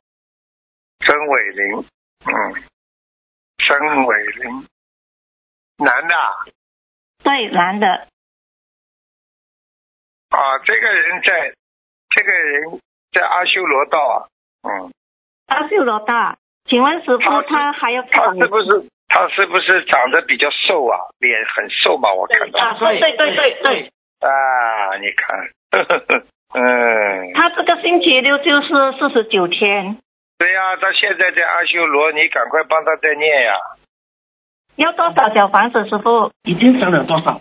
[1.01, 1.79] 曾伟林，
[2.27, 2.62] 嗯，
[3.66, 4.66] 曾伟林，
[5.79, 6.14] 男的。
[7.22, 7.87] 对，男的。
[10.31, 11.55] 啊，这个人在，
[12.11, 12.81] 这个人
[13.12, 14.27] 在阿修罗道啊，
[14.62, 14.92] 嗯。
[15.46, 18.88] 阿修罗道，请问师傅，他还要他是不是？
[19.09, 20.98] 他是不是长得比较瘦啊？
[21.18, 22.12] 脸很瘦嘛？
[22.12, 22.59] 我看到。
[22.59, 23.92] 啊，对对对对对。
[24.20, 25.38] 啊，你看，
[25.70, 27.33] 呵呵呵嗯。
[27.35, 30.02] 他这个星期六就是四十九天。
[30.42, 33.55] 对呀，他现在在阿修罗，你赶快帮他再念呀。
[34.74, 36.33] 要多少小房子，师傅？
[36.42, 37.40] 已经升了多少？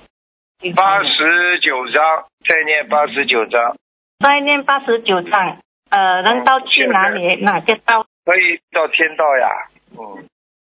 [0.75, 3.75] 八十九章，再念八十九章。
[4.19, 5.57] 再念八十九章，
[5.89, 7.37] 呃，能到去哪里？
[7.37, 8.05] 哪个道？
[8.23, 9.49] 可以到天道呀，
[9.97, 10.27] 嗯。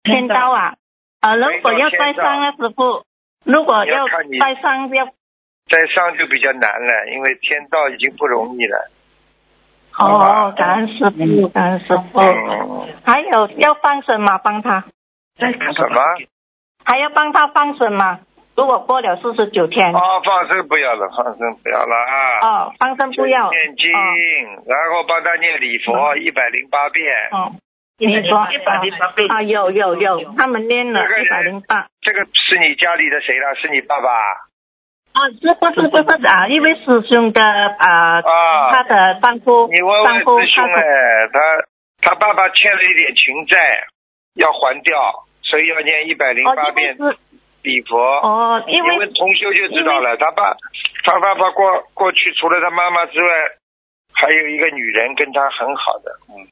[0.01, 0.73] 天道啊。
[1.21, 3.03] 啊，如果要再上啊，师傅，
[3.43, 5.05] 如果要再上要
[5.69, 8.89] 再上就比较难了，因为天道已经不容易了。
[9.99, 12.19] 哦，感恩师傅，感恩师傅。
[13.05, 14.37] 还有要放生吗？
[14.37, 14.83] 帮他？
[15.37, 16.01] 什么？
[16.83, 18.19] 还要帮他放生吗？
[18.55, 19.93] 如果过了四十九天。
[19.93, 22.39] 哦，放生不要了，放生不要了啊。
[22.41, 23.49] 哦，放生不要。
[23.51, 23.91] 念经，
[24.65, 27.05] 然后帮他念礼佛一百零八遍。
[27.31, 27.51] 哦。
[27.97, 31.87] 你说一百零八倍啊，有有有，他们念了一百零八。
[32.01, 33.55] 这个是你家里的谁了？
[33.55, 34.09] 是你爸爸？
[35.15, 36.45] 啊，这不是不是啊？
[36.47, 40.83] 一位师兄的啊，啊他的丈夫，你问问师兄哎，
[41.31, 41.39] 他
[42.01, 43.57] 他爸爸欠了一点情债，
[44.35, 44.99] 要还掉，
[45.41, 46.97] 所以要念一百零哦，八遍
[47.63, 47.97] 礼佛。
[47.97, 50.53] 哦，因你为问同修就知道了，他爸
[51.05, 53.29] 他爸爸过过去除了他妈妈之外，
[54.11, 56.43] 还有一个女人跟他很好的，嗯，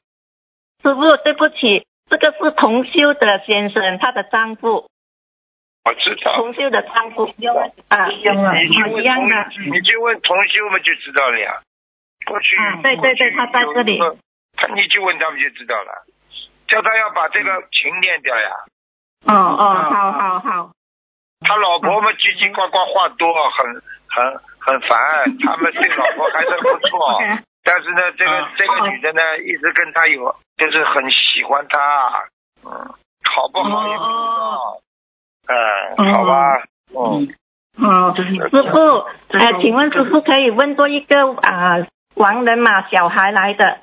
[0.82, 4.88] 师傅对不起，这个是同修的先生，他的丈夫，
[5.84, 6.36] 我知道。
[6.36, 7.24] 同修的丈夫
[7.88, 9.34] 啊，你去问一样的。
[9.70, 11.60] 你去问同修们就知道了呀。
[12.26, 13.98] 过去，啊对对对他在这里
[14.56, 16.06] 他你就问他们就知道了，
[16.68, 18.50] 叫他要把这个情念掉呀。
[19.26, 20.70] 哦哦，好好好，
[21.40, 23.66] 他老婆嘛叽叽呱呱话多，很
[24.08, 24.98] 很很烦。
[25.44, 27.20] 他们对老婆还是不错，
[27.64, 31.78] 但是呢，这个、啊这个女的呢，一直跟他有，就是很喜欢他，
[32.64, 32.70] 嗯，
[33.28, 34.78] 好不好也不知道，
[35.46, 36.62] 嗯，好吧，
[36.94, 37.28] 嗯，
[37.78, 38.82] 哦，师傅，
[39.38, 43.78] 呃，请问师傅可以问多一个啊、亡人嘛，小孩来的，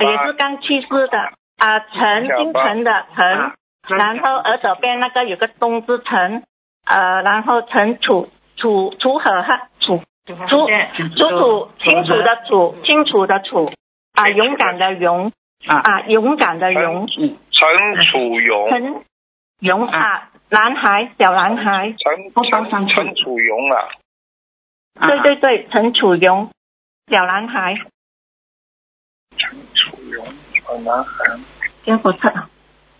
[0.00, 1.18] 也是刚去世的
[1.58, 3.52] 啊、陈姓陈的陈，
[3.96, 6.42] 然后耳朵边那个有个东字陈，
[6.86, 10.66] 呃，然后陈楚楚楚河哈楚楚楚
[11.28, 11.70] 楚。
[11.78, 13.72] 清楚的楚清楚的楚。
[14.14, 15.30] 啊，勇敢的勇
[15.68, 17.06] 啊，勇敢的勇。
[17.06, 19.04] 陈楚勇，陈
[19.60, 23.88] 勇啊，男孩小男孩，陈陈陈楚荣啊，
[25.02, 26.50] 对对对，陈楚荣
[27.08, 27.74] 小男孩，
[29.36, 31.38] 陈楚荣，小男孩，
[31.84, 32.30] 这不错。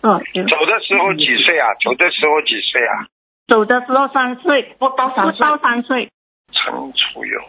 [0.01, 1.73] 哦，有走的时候几岁啊？
[1.83, 3.07] 走的时候几岁啊？
[3.47, 6.11] 走的时候三岁，不到三岁，不到三岁。
[6.51, 7.43] 陈楚勇。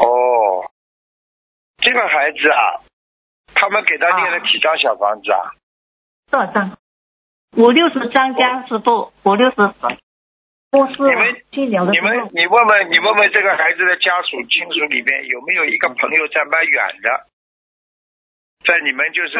[0.00, 0.70] 哦，
[1.78, 2.80] 这个孩子啊，
[3.54, 5.52] 他们给他念了几张小房子啊？
[6.30, 6.78] 多少张？
[7.56, 9.56] 五六十张家师傅，五六十。
[10.70, 17.26] 不是你们去聊的你们，你问问，你问问这个孩子的家属亲属里面有没有一个朋友在蛮远的，
[18.66, 19.38] 在你们就是？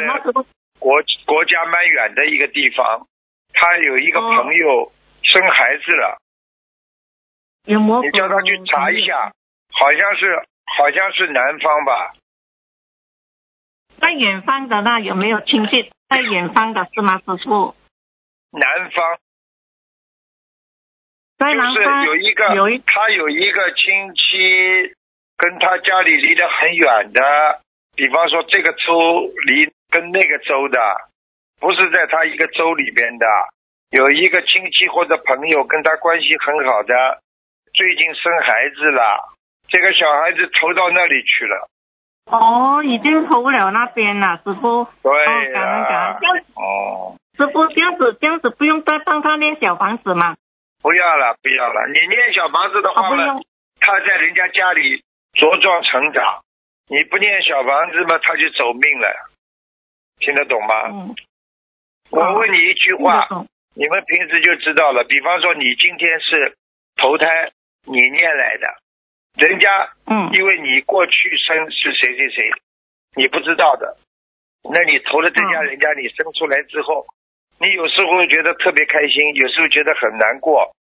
[0.79, 3.07] 国国家蛮远的一个地方，
[3.53, 4.93] 他有一个哦朋友
[5.23, 6.17] 生孩子了？
[7.65, 7.75] 你
[8.13, 9.33] 叫他去查一下，
[9.73, 12.15] 好像是好像是南方吧？
[14.01, 17.75] 在远方的那有没有亲戚在远方的是吗，师傅？
[18.51, 19.19] 南方
[21.39, 24.95] 就是在南方有一个有一他有一个亲戚
[25.37, 27.23] 跟他家里离得很远的，
[27.95, 30.79] 比方说这个州离跟那个州的，
[31.61, 33.27] 不是在他一个州里边的，
[33.91, 37.23] 有一个亲戚或者朋友跟他关系很好的，
[37.73, 39.37] 最近生孩子了，
[39.69, 41.69] 这个小孩子投到那里去了。
[42.27, 44.87] 哦，已经投不了那边了，师傅。
[45.03, 45.13] 对
[45.55, 46.21] 哦，
[46.57, 50.37] 哦，师傅这样子这样子不用再帮他念小房子吗？
[50.83, 53.41] 不要了，不要了，你念小房子的哦，话呢。
[53.81, 56.43] 他在人家家里茁壮成长，
[56.89, 59.31] 你不念小房子嘛，他就走命了，
[60.19, 60.75] 听得懂吗？
[60.91, 61.15] 嗯。
[62.11, 63.29] 我问你一句话，
[63.75, 65.05] 你们平时就知道了。
[65.05, 66.57] 比方说，你今天是
[66.97, 67.53] 投胎，
[67.85, 68.67] 你念来的，
[69.47, 72.51] 人家嗯因为你过去生是谁谁谁，
[73.15, 73.97] 你不知道的，
[74.65, 77.07] 那你投了这家嗯人家，你生出来之后，
[77.61, 80.75] 你有时候觉得特别开心，有时候觉得很难过，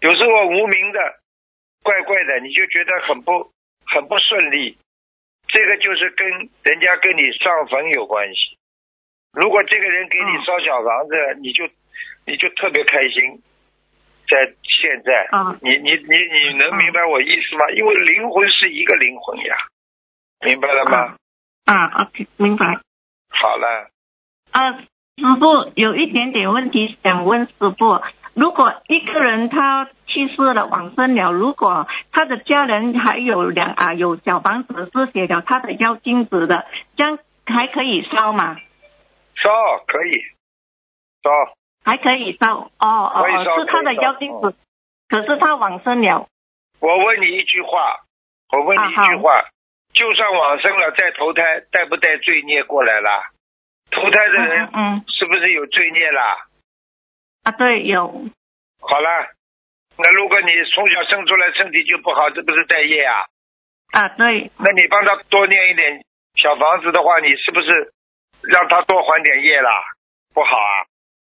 [0.00, 1.00] 有时候无名的，
[1.82, 3.50] 怪怪的，你就觉得很不
[3.86, 4.76] 很不顺利。
[5.48, 6.28] 这个就是跟
[6.62, 8.58] 人家跟你上坟有关系。
[9.32, 11.64] 如果这个人给你嗯烧小房子，你就
[12.26, 13.42] 你就特别开心。
[14.28, 16.14] 在现在，嗯你你你
[16.50, 17.64] 你能明白我意思吗？
[17.70, 19.56] 因为灵魂是一个灵魂呀，
[20.44, 21.16] 明白了吗？
[21.64, 22.66] 啊，OK，明白。
[23.30, 23.88] 好了，
[24.52, 24.84] 啊，
[25.18, 28.00] 师傅有一点点问题想问师傅，
[28.34, 38.56] 如果一个人他去世了往生了，如果他的家人还有两啊有小房子是写了他的妖精子的，这样还可以烧吗？
[39.34, 39.50] 烧
[39.88, 40.22] 可以，
[41.24, 41.30] 烧。
[41.84, 43.24] 还可以烧哦哦
[43.58, 44.54] 是他的妖精子，
[45.08, 46.28] 可是他往生了，
[46.80, 48.00] 我问你一句话，
[48.52, 49.42] 我问你一啊句话，
[49.94, 53.30] 就算往生了再投胎，带不带罪孽过来啦？
[53.90, 56.36] 投胎的嗯人嗯嗯是不是有罪孽啦？
[57.44, 58.06] 啊对有
[58.80, 59.08] 好了，
[59.96, 63.14] 那如果你从小生出来身体就不好，这不是带业啊？
[63.92, 66.04] 啊对那你帮他多念一点
[66.36, 67.92] 小房子的话，你是不是
[68.42, 69.70] 让他多还点业啦？
[70.34, 70.56] 不好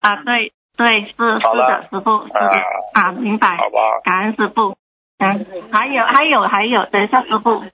[0.00, 2.62] 啊，啊对对是是的师傅是的啊
[2.94, 4.00] 啊明白，好吧？
[4.04, 4.76] 感恩师傅。
[5.18, 7.64] 嗯，还有还有还有，等一下师傅。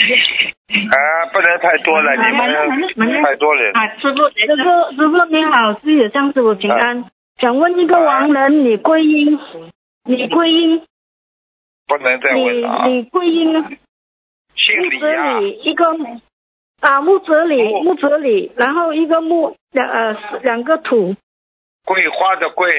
[0.00, 3.70] 啊，不能太多了，你们太多了。
[3.74, 7.04] 啊，师傅，师傅，师傅你好，是有向师傅平安。
[7.38, 9.38] 想问一个亡人李桂英，
[10.04, 10.82] 李桂英，
[11.86, 12.86] 不能再李问了啊。
[12.86, 13.70] 李桂英啊，
[14.54, 15.84] 姓木子李啊、一个
[16.80, 17.82] 啊木子李木。
[17.82, 21.16] 木子李，然后一个木两呃两个土，
[21.84, 22.70] 桂花的桂，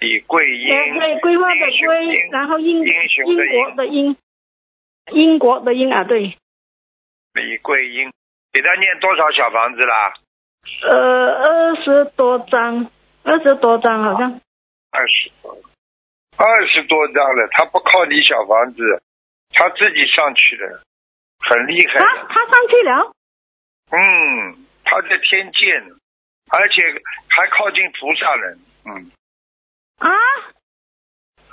[0.00, 4.16] 李桂英，对对，规划的英雄规英，然后英英国的英，
[5.12, 6.36] 英国的英啊，对，
[7.34, 8.12] 李桂英，
[8.52, 10.14] 给他念多少小房子啦？
[10.90, 12.90] 呃二十多张，
[13.24, 14.40] 二十多张好像，
[14.90, 15.58] 二十多，
[16.36, 19.02] 二十多张了，他不靠你小房子，
[19.54, 20.82] 他自己上去的，
[21.40, 22.00] 很厉害的。
[22.00, 23.12] 他他上去了，
[23.90, 25.96] 嗯，他在天界呢，
[26.50, 26.82] 而且
[27.28, 28.56] 还靠近菩萨了。
[28.84, 29.10] 嗯
[29.98, 30.10] 啊，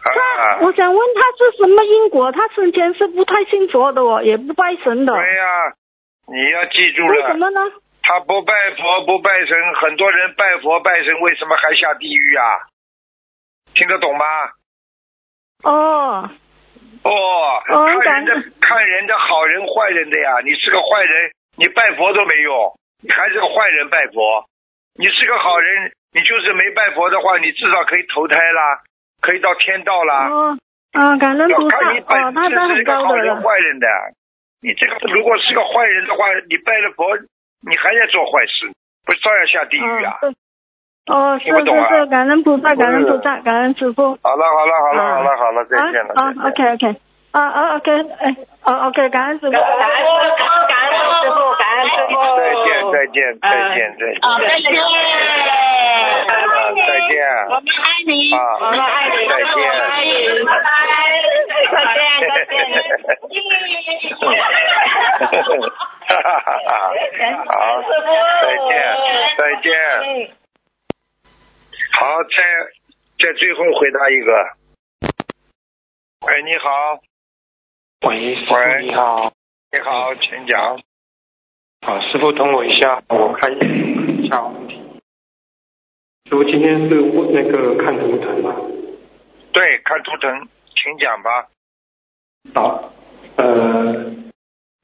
[0.04, 2.32] 他啊，我想问他是什么因果？
[2.32, 5.46] 他生前是不太信佛的哦，也不拜神的，对呀、
[6.28, 7.60] 你要记住了，为什么呢？
[8.02, 12.44] 他不拜佛不拜神，很多人拜佛拜神，为什么还下地狱啊？
[13.76, 14.26] 听得懂吗？
[15.64, 16.30] 哦，
[17.04, 17.12] 哦，
[17.70, 24.46] 哦看人的看人的好人坏人的呀，你是个坏人，你拜佛都没用，你还是个坏人拜佛。
[24.96, 28.82] 你是个好人，你就是没拜佛的话，你至少可以投胎啦，
[29.22, 30.28] 可以到天道啦。
[30.30, 30.58] 哦，
[30.94, 33.88] 啊，感恩要菩萨，看你本哦，他身是很是一个好人高的了，坏人的。
[34.62, 37.06] 你这个如果是个坏人的话，你拜了佛，
[37.68, 38.72] 你还在做坏事，
[39.06, 40.20] 不是照样下地狱啊？
[40.22, 40.36] 嗯，
[41.08, 44.18] 哦，是听不懂啊是是，感恩菩萨，感恩菩萨，感恩师傅。
[44.22, 46.14] 好了好了好了啊好了好了，再见了。
[46.16, 46.96] 啊，OK OK，
[47.32, 49.52] 啊啊 OK，哎，哦 OK，感恩师傅。
[49.52, 49.68] 感恩
[50.68, 52.20] 感恩师傅，感恩师傅。
[52.38, 54.20] 再见再见再见再见。
[54.22, 54.70] 啊，再见。
[57.10, 57.18] 见。
[57.50, 60.10] 我们爱你，啊我们爱你，再见我们爱你，
[60.46, 63.34] 拜拜，再见，再见。
[67.50, 67.52] 好，
[68.42, 68.72] 再见，
[69.38, 69.68] 再见。
[72.00, 72.38] 好，再
[73.20, 74.32] 再最后回答一个。
[76.28, 77.00] 喂，你好，
[78.08, 79.32] 喂，师傅你好，
[79.72, 80.80] 你好，请讲。
[81.86, 84.79] 好，师傅等我一下，我看一下问题。
[86.30, 88.56] 师傅今天是问那个看图腾吧？
[89.52, 91.48] 对，看图腾，请讲吧。
[92.54, 92.94] 好，
[93.38, 94.14] 呃，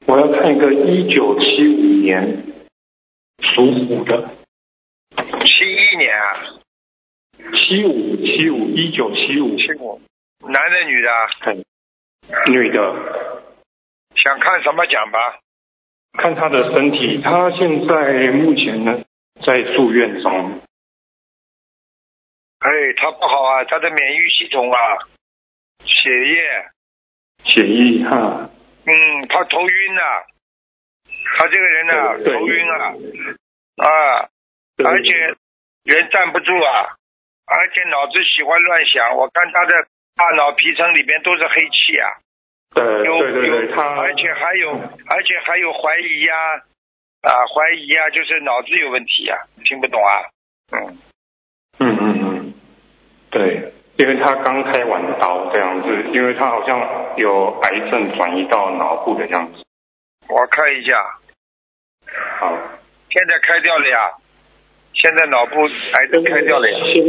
[0.08, 2.46] 我要看一个一九七五年
[3.38, 4.28] 属虎的，
[5.44, 6.58] 七一年啊，
[7.54, 10.00] 七五七五一九七五，七五，
[10.48, 11.08] 男的女的
[12.50, 12.92] 女的，
[14.16, 15.38] 想看什么讲吧？
[16.18, 19.00] 看他的身体，他现在目前呢
[19.46, 20.60] 在住院中，
[22.60, 24.78] 哎，他不好啊，他的免疫系统啊，
[25.84, 26.66] 血液，
[27.44, 28.48] 血液哈，
[28.86, 30.00] 嗯，他头晕呐、
[31.38, 32.94] 他这个人呢、对对头晕啊，
[33.76, 34.28] 啊，
[34.84, 35.12] 而且
[35.84, 36.96] 人站不住啊，
[37.46, 42.08] 而且脑子喜欢乱想，我看他的大脑皮层里边都是黑气啊，
[42.74, 44.70] 对对对，有，她而且还有，
[45.06, 46.34] 而且还有怀疑呀、
[47.20, 50.24] 啊，怀疑呀、就是脑子有问题呀、听不懂啊，
[50.72, 50.98] 嗯，
[51.78, 52.25] 嗯嗯嗯，
[53.36, 56.80] 对，因为他刚开完刀这样子，因为他好像
[57.18, 59.62] 有癌症转移到脑部的样子。
[60.26, 60.94] 我看一下，
[62.40, 62.56] 好，
[63.10, 64.10] 现在开掉了呀，
[64.94, 67.04] 现在脑部癌症开掉了呀，现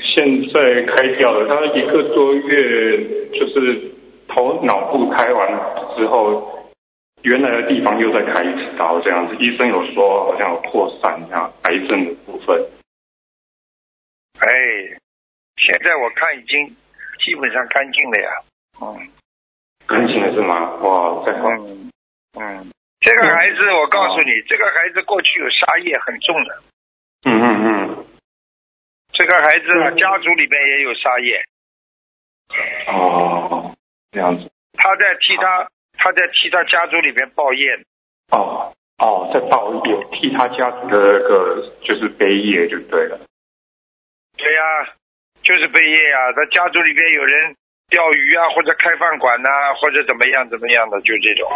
[0.00, 3.90] 现在开掉了，他一个多月就是
[4.28, 5.48] 头脑部开完
[5.96, 6.70] 之后，
[7.22, 9.34] 原来的地方又再开一次刀这样子。
[9.40, 12.64] 医生有说好像有扩散这样癌症的部分。
[14.40, 14.46] 哎，
[15.68, 16.66] 现在我看已经
[17.20, 18.30] 基本上干净了呀，
[18.80, 19.10] 嗯。
[19.86, 20.76] 干净了是吗？
[20.80, 21.92] 哇，在光嗯
[22.40, 26.62] 嗯，这个孩子我告诉你，这个孩子过去有杀业很重的，
[27.24, 28.06] 嗯嗯嗯，
[29.12, 29.96] 这个孩子啊嗯。
[29.98, 31.44] 家族里边也有杀业，
[32.86, 33.74] 哦，
[34.10, 34.50] 这样子。
[34.72, 35.68] 他在替他
[35.98, 37.78] 他在替他家族里边报业，
[38.30, 43.20] 哦哦，在报有替他家族的那个就是悲业就对了。
[44.36, 44.94] 对呀、
[45.48, 47.56] 就是背业啊、他家族里边有人
[47.88, 49.48] 钓鱼啊，或者开饭馆呐、
[49.80, 51.48] 或者怎么样怎么样的，就这种，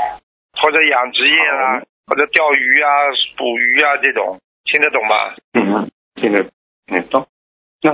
[0.56, 2.88] 或者养殖业啦、好或者钓鱼啊、
[3.36, 5.36] 捕鱼啊这种，听得懂吗？
[5.52, 6.42] 嗯，听得
[6.86, 7.28] 听得懂。
[7.82, 7.92] 那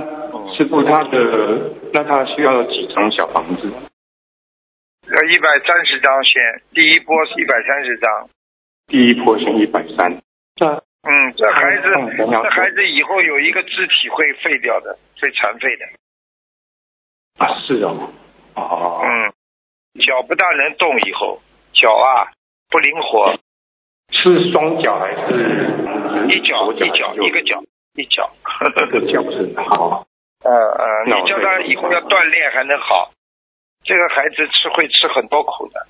[0.55, 3.67] 师傅他的那他需要几张小房子？
[3.67, 8.29] 要一百三十张先，第一波是一百三十张。
[8.87, 10.21] 第一波先一百三。
[10.61, 11.83] 那嗯，这孩子，
[12.17, 15.85] 这孩子以后有一个肢体会废掉的，会残废的。
[17.37, 18.11] 啊是哦，
[18.55, 19.33] 哦，嗯，
[20.01, 21.41] 脚不大能动，以后
[21.73, 22.31] 脚啊
[22.69, 23.33] 不灵活，
[24.11, 27.63] 是双脚还是一脚一脚一个脚
[27.95, 28.29] 一脚。
[28.59, 30.05] 一 个脚是好。
[30.43, 33.11] 呃呃，你叫他以后要锻炼还能好，
[33.83, 35.87] 这个孩子吃会吃很多苦的。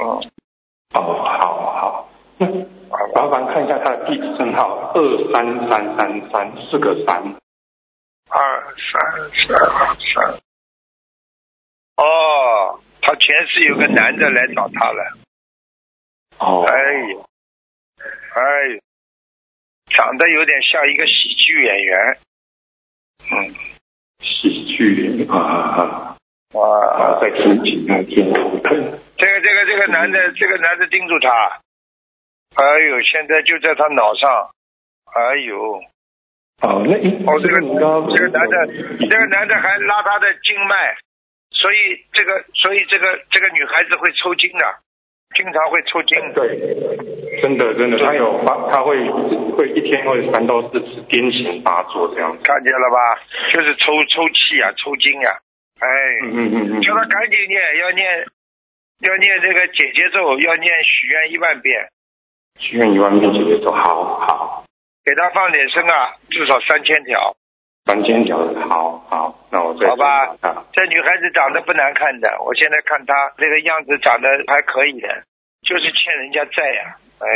[0.00, 0.06] 嗯，
[0.94, 2.46] 哦，好好，那
[3.14, 7.22] 麻烦看一下他的地址证号二三三三三四个三。
[8.28, 9.00] 二三
[9.46, 9.56] 三
[10.14, 10.34] 三。
[11.96, 15.18] 哦，他前世有个男的来找他了。
[16.38, 16.64] 哦。
[16.66, 16.74] 哎
[17.10, 17.20] 呦，
[18.34, 18.40] 哎
[18.74, 18.80] 呦，
[19.90, 22.18] 长得有点像一个喜剧演员。
[23.30, 23.54] 嗯。
[24.20, 26.16] 喜剧啊啊！
[26.54, 28.32] 哇，在天津那天。
[29.16, 31.60] 这个这个这个男的，这个男的盯住他。
[32.54, 34.50] 哎呦，现在就在他脑上。
[35.14, 35.80] 哎呦。
[36.62, 36.94] 哦，那
[37.26, 37.58] 哦，这个
[38.14, 38.66] 这个男的，
[39.10, 40.94] 这个男的还拉他的经脉，
[41.50, 44.64] 所以这个所以这个这个女孩子会抽筋的，
[45.34, 46.16] 经常会抽筋。
[46.34, 48.94] 对，真的真的，他有发，他会
[49.58, 52.30] 会一天会三到四次癫痫发作这样。
[52.44, 53.18] 看见了吧？
[53.50, 55.34] 就是抽抽气啊，抽筋呀。
[55.80, 55.88] 哎，
[56.22, 58.24] 嗯嗯嗯，叫他赶紧念，要念
[59.00, 61.88] 要念这个姐姐咒，要念许愿一万遍。
[62.58, 64.64] 许愿一万遍姐姐咒，好好。
[65.04, 67.34] 给他放点声啊，至少三千条。
[67.84, 68.38] 三千条，
[68.68, 70.36] 好好，那我再好吧。
[70.72, 75.08] 这女孩子长得不难看的，我现在看她这个样子长得还可以的，
[75.62, 76.96] 就是欠人家债呀。
[77.18, 77.26] 哎，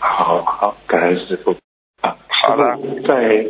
[0.00, 1.50] 好好，感恩师傅
[2.00, 2.16] 啊。
[2.28, 3.44] 好了，再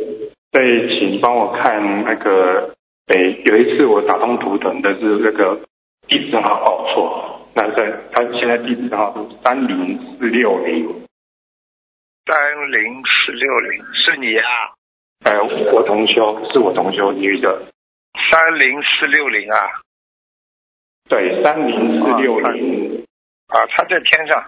[0.51, 2.73] 再请帮我看那个，
[3.13, 5.59] 哎，有一次我打通图腾的是那个
[6.07, 11.05] 地址号报错，那在他现在地址号是三零四六零。
[12.25, 14.43] 三零四六零是你呀？
[15.25, 15.39] 哎，
[15.71, 17.61] 我同修是我同修女的。
[18.31, 19.57] 三零四六零啊？
[21.09, 23.05] 对，三零四六零。
[23.47, 24.43] 啊，他在天上，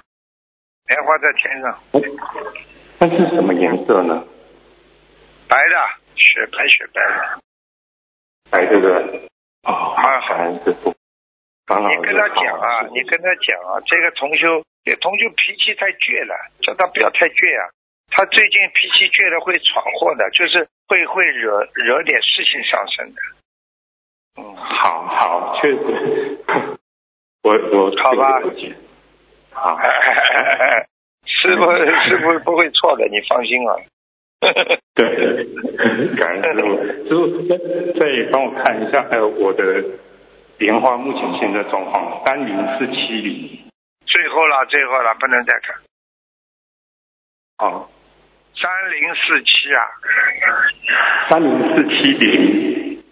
[0.88, 1.80] 莲花在天上。
[2.98, 4.26] 那是什么颜色呢？
[5.48, 5.76] 白的，
[6.16, 7.42] 雪白雪白的。
[8.50, 9.30] 白的对。
[9.64, 10.95] 哦，好，师傅。
[11.66, 14.64] 你跟他讲啊，你跟他讲啊，这个同修。
[14.86, 17.74] 这同修脾气太倔了，叫他不要太倔啊。
[18.12, 23.22] 他最近脾气倔了会闯祸的，就是会会惹惹点事情上身的。
[24.38, 26.38] 嗯，好好，确实，
[27.42, 28.40] 我我好吧，
[29.54, 29.80] 好，
[31.26, 31.64] 师傅
[32.08, 33.74] 师傅不会错的，你放心啊。
[34.94, 35.46] 对，
[36.16, 36.78] 感恩师傅，
[37.10, 37.58] 师傅再
[38.00, 39.84] 再帮我看一下，呃，我的
[40.58, 43.60] 莲花目前现在状况三零四七零。
[44.06, 45.76] 最后了，最后了，不能再看。
[47.58, 47.90] 哦，
[48.56, 49.84] 三零四七啊，
[51.30, 53.04] 三零四七零。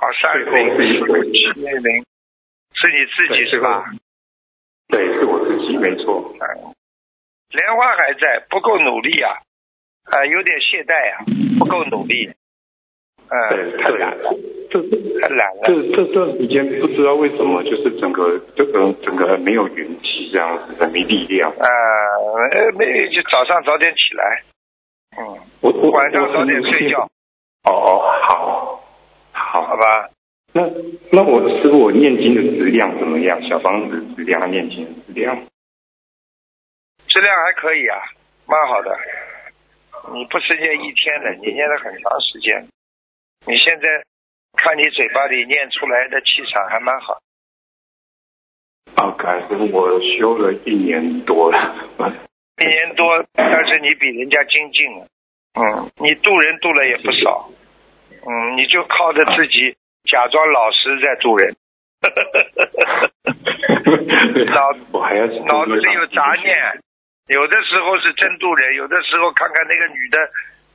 [0.00, 2.04] 哦，三零四七零，
[2.74, 3.84] 是你自己是吧？
[4.88, 6.34] 对，是我自己，没错。
[7.50, 9.36] 莲花还在，不够努力啊，
[10.04, 11.24] 啊，有点懈怠啊，
[11.58, 12.32] 不够努力。
[13.30, 14.34] 嗯，太懒了，
[14.70, 14.80] 这
[15.20, 15.62] 太懒了。
[15.64, 21.50] 这这段时间不知道为什么，就是整个这个整个没有元气，这样子，没力量。
[21.50, 21.66] 啊，
[22.78, 24.42] 没就早上早点起来。
[25.18, 27.08] 嗯，我我晚上早点睡觉。
[27.64, 28.84] 哦哦，好，
[29.32, 30.10] 好，好吧。
[30.52, 30.62] 那
[31.10, 33.40] 那我师傅，我念经的质量怎么样？
[33.48, 35.34] 小房子质量，念经质量？
[37.06, 37.96] 质量还可以啊，
[38.46, 38.94] 蛮好的。
[40.12, 42.66] 你不是念一天的，你念了很长时间。
[43.44, 43.88] 你现在
[44.56, 47.18] 看你嘴巴里念出来的气场还蛮好。
[48.96, 51.88] 啊，感恩我修了一年多了。
[52.58, 55.06] 一年多，但是你比人家精进了。
[55.54, 57.50] 嗯，你渡人渡了也不少。
[58.24, 61.56] 嗯，你就靠着自己假装老实在渡人。
[64.52, 66.80] 脑我还要脑子里有杂念，
[67.28, 70.30] 有的时候是真渡人，有的时候看看那个女的。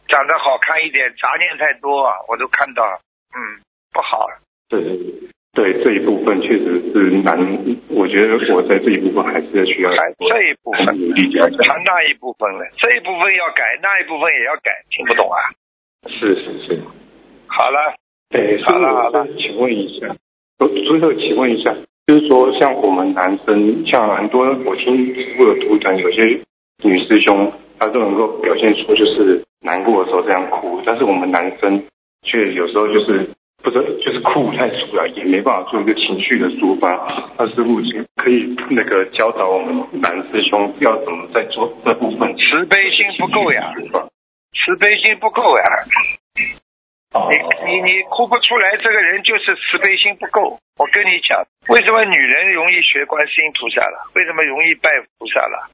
[0.08, 2.84] 长得好看一点，杂念太多，我都看到，
[3.36, 4.28] 嗯，不好。
[4.70, 4.82] 对
[5.54, 7.34] 对，这一部分确实是难，
[7.90, 11.58] 我觉得我在这一部分还是需要还这一部分努力加强。
[11.64, 12.66] 他那一部分呢？
[12.78, 15.40] 这一部分要改，那一部分也要改，听不懂啊？
[16.08, 16.80] 是是是。
[17.48, 17.96] 好了。
[18.30, 20.16] 对，好了好了，请问一下，
[20.60, 21.74] 最后请问一下，
[22.06, 26.24] 就是说像我们男生，像很多我听过的图腾，有些
[26.84, 29.44] 女师兄她都能够表现出就是。
[29.62, 31.84] 难过的时候这样哭，但是我们男生
[32.24, 33.28] 却有时候就是
[33.64, 36.94] 不是，就是哭不太出来，也没办法做一个情绪的抒发。
[37.38, 37.82] 那师傅
[38.16, 42.34] 可以那个教导我们男师兄要怎么在做这部分？
[42.38, 43.74] 慈悲心不够呀，
[44.54, 45.64] 慈悲心不够呀。
[47.18, 47.36] 你
[47.66, 50.60] 你你哭不出来，这个人就是慈悲心不够。
[50.78, 54.12] 我跟你讲，为什么女人容易学观世音菩萨了？
[54.14, 55.72] 为什么容易拜菩萨了？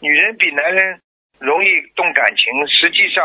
[0.00, 1.00] 女人比男人。
[1.38, 3.24] 容易动感情，实际上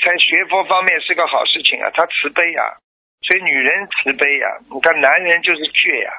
[0.00, 1.90] 在学佛方面是个好事情啊。
[1.94, 2.78] 他慈悲啊，
[3.22, 6.12] 所以女人慈悲呀、你看男人就是倔呀、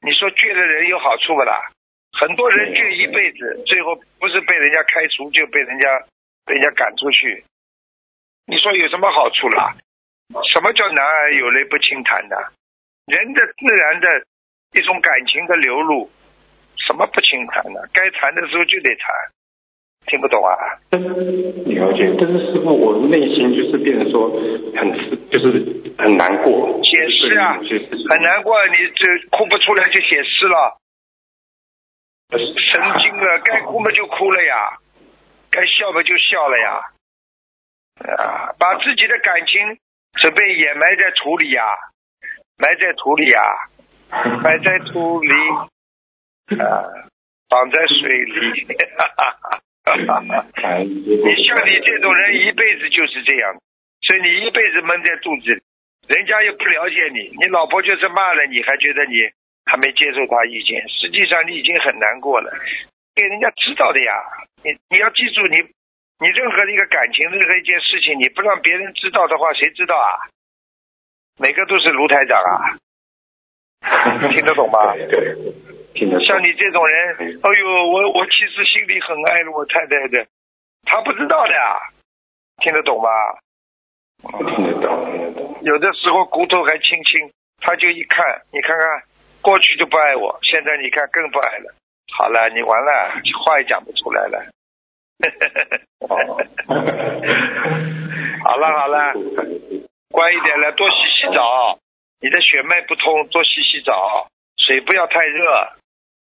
[0.00, 1.70] 你说倔的人有好处不啦？
[2.18, 5.88] 很多人倔一辈子，最后不是被人家开除，就被人家
[6.44, 7.44] 被人家赶出去。
[8.46, 9.74] 你说有什么好处啦？
[10.50, 12.36] 什么叫男儿有泪不轻弹的？
[13.06, 14.06] 人的自然的
[14.72, 16.10] 一种感情的流露，
[16.76, 17.88] 什么不轻弹的？
[17.92, 19.08] 该弹的时候就得弹，
[20.06, 20.52] 听不懂啊？
[20.90, 24.28] 但是了解，但是师傅，我内心就是变得说
[24.76, 24.92] 很
[25.30, 25.62] 就是
[25.96, 30.78] 很难过，写诗啊很难过，你这哭不出来就写诗了，
[32.30, 34.78] 神经了，该哭嘛就哭了呀，
[35.50, 36.80] 该笑嘛就笑了呀，
[38.18, 39.78] 啊，把自己的感情
[40.20, 41.62] 准备掩埋在土里呀，
[42.58, 43.40] 埋在土里呀，
[44.42, 45.32] 埋在土里，
[46.58, 46.84] 啊，
[47.48, 49.58] 绑在水里，哎
[50.84, 53.54] 你像你这种人一辈子就是这样，
[54.02, 55.60] 所以你一辈子闷在肚子里，
[56.08, 59.16] 人家又不了解你，你老婆就是骂了你，还觉得你
[59.66, 62.50] 还没接受她意见，实际上你已经很难过了，
[63.14, 64.12] 给人家知道的呀。
[64.64, 65.56] 你你要记住，你
[66.20, 70.30] 你任何的一个感情，任何一件事情，你不让别人知道的话，谁知道啊？
[71.38, 72.78] 每个都是卢台长啊，
[74.32, 74.94] 听得懂吗？
[75.10, 75.36] 对。
[75.94, 80.26] 像你这种人，哎呦，我我其实心里很爱我太太的，
[80.84, 81.80] 她不知道的啊，
[82.62, 83.08] 听得懂吗？
[84.22, 85.58] 听得懂，听得懂。
[85.62, 87.30] 有的时候骨头还轻轻，
[87.60, 89.02] 他就一看，你看看，
[89.42, 91.74] 过去就不爱我，现在你看更不爱了。
[92.12, 94.46] 好了，你完了，话也讲不出来了。
[98.44, 99.12] 好了好了，
[100.10, 101.78] 乖一点了，多洗洗澡。
[102.20, 104.26] 你的血脉不通，多洗洗澡，
[104.56, 105.72] 水不要太热。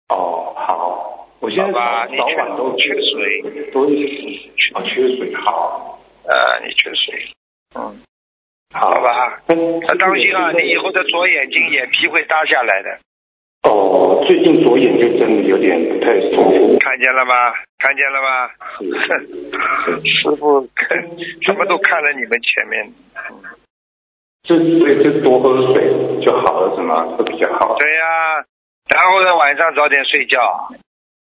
[0.09, 3.43] 哦，好，我现在好吧你早晚都缺水，
[3.73, 4.51] 都会洗。
[4.75, 7.15] 哦，缺水，好，呃，你缺水，
[7.75, 8.01] 嗯，
[8.75, 9.41] 好好吧。
[9.49, 12.99] 嗯那当心啊，你以后的左眼睛眼皮会耷下来的，
[13.71, 16.79] 哦，最近左眼就真的有点不太舒服。
[16.79, 17.35] 看见了吗？
[17.79, 18.49] 看见了吗？
[18.79, 20.99] 是 师傅看
[21.43, 22.93] 什么都看了你们前面，
[24.45, 27.05] 就所以就多喝水就好了，是吗？
[27.17, 27.77] 会比较好。
[27.77, 28.45] 对呀、
[28.89, 30.41] 然后呢晚上早点睡觉，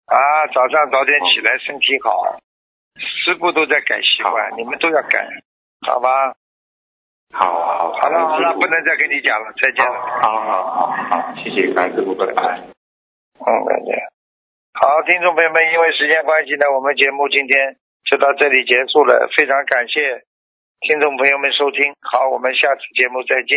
[0.07, 2.39] 啊，早上早点起来，身体好。
[2.99, 5.27] 师傅都在改习惯，你们都要改，
[5.87, 6.35] 好吧？
[7.33, 9.95] 好好好了好了，不能再跟你讲了，再见了。
[10.21, 12.43] 好好好好，谢谢感谢师傅，拜拜。
[13.41, 13.97] 嗯，再见。
[14.75, 19.31] 好，听众朋友们，因为时间关系呢，我们节目今天就到这里结束了。
[19.37, 20.23] 非常感谢
[20.81, 23.57] 听众朋友们收听，好，我们下次节目再见。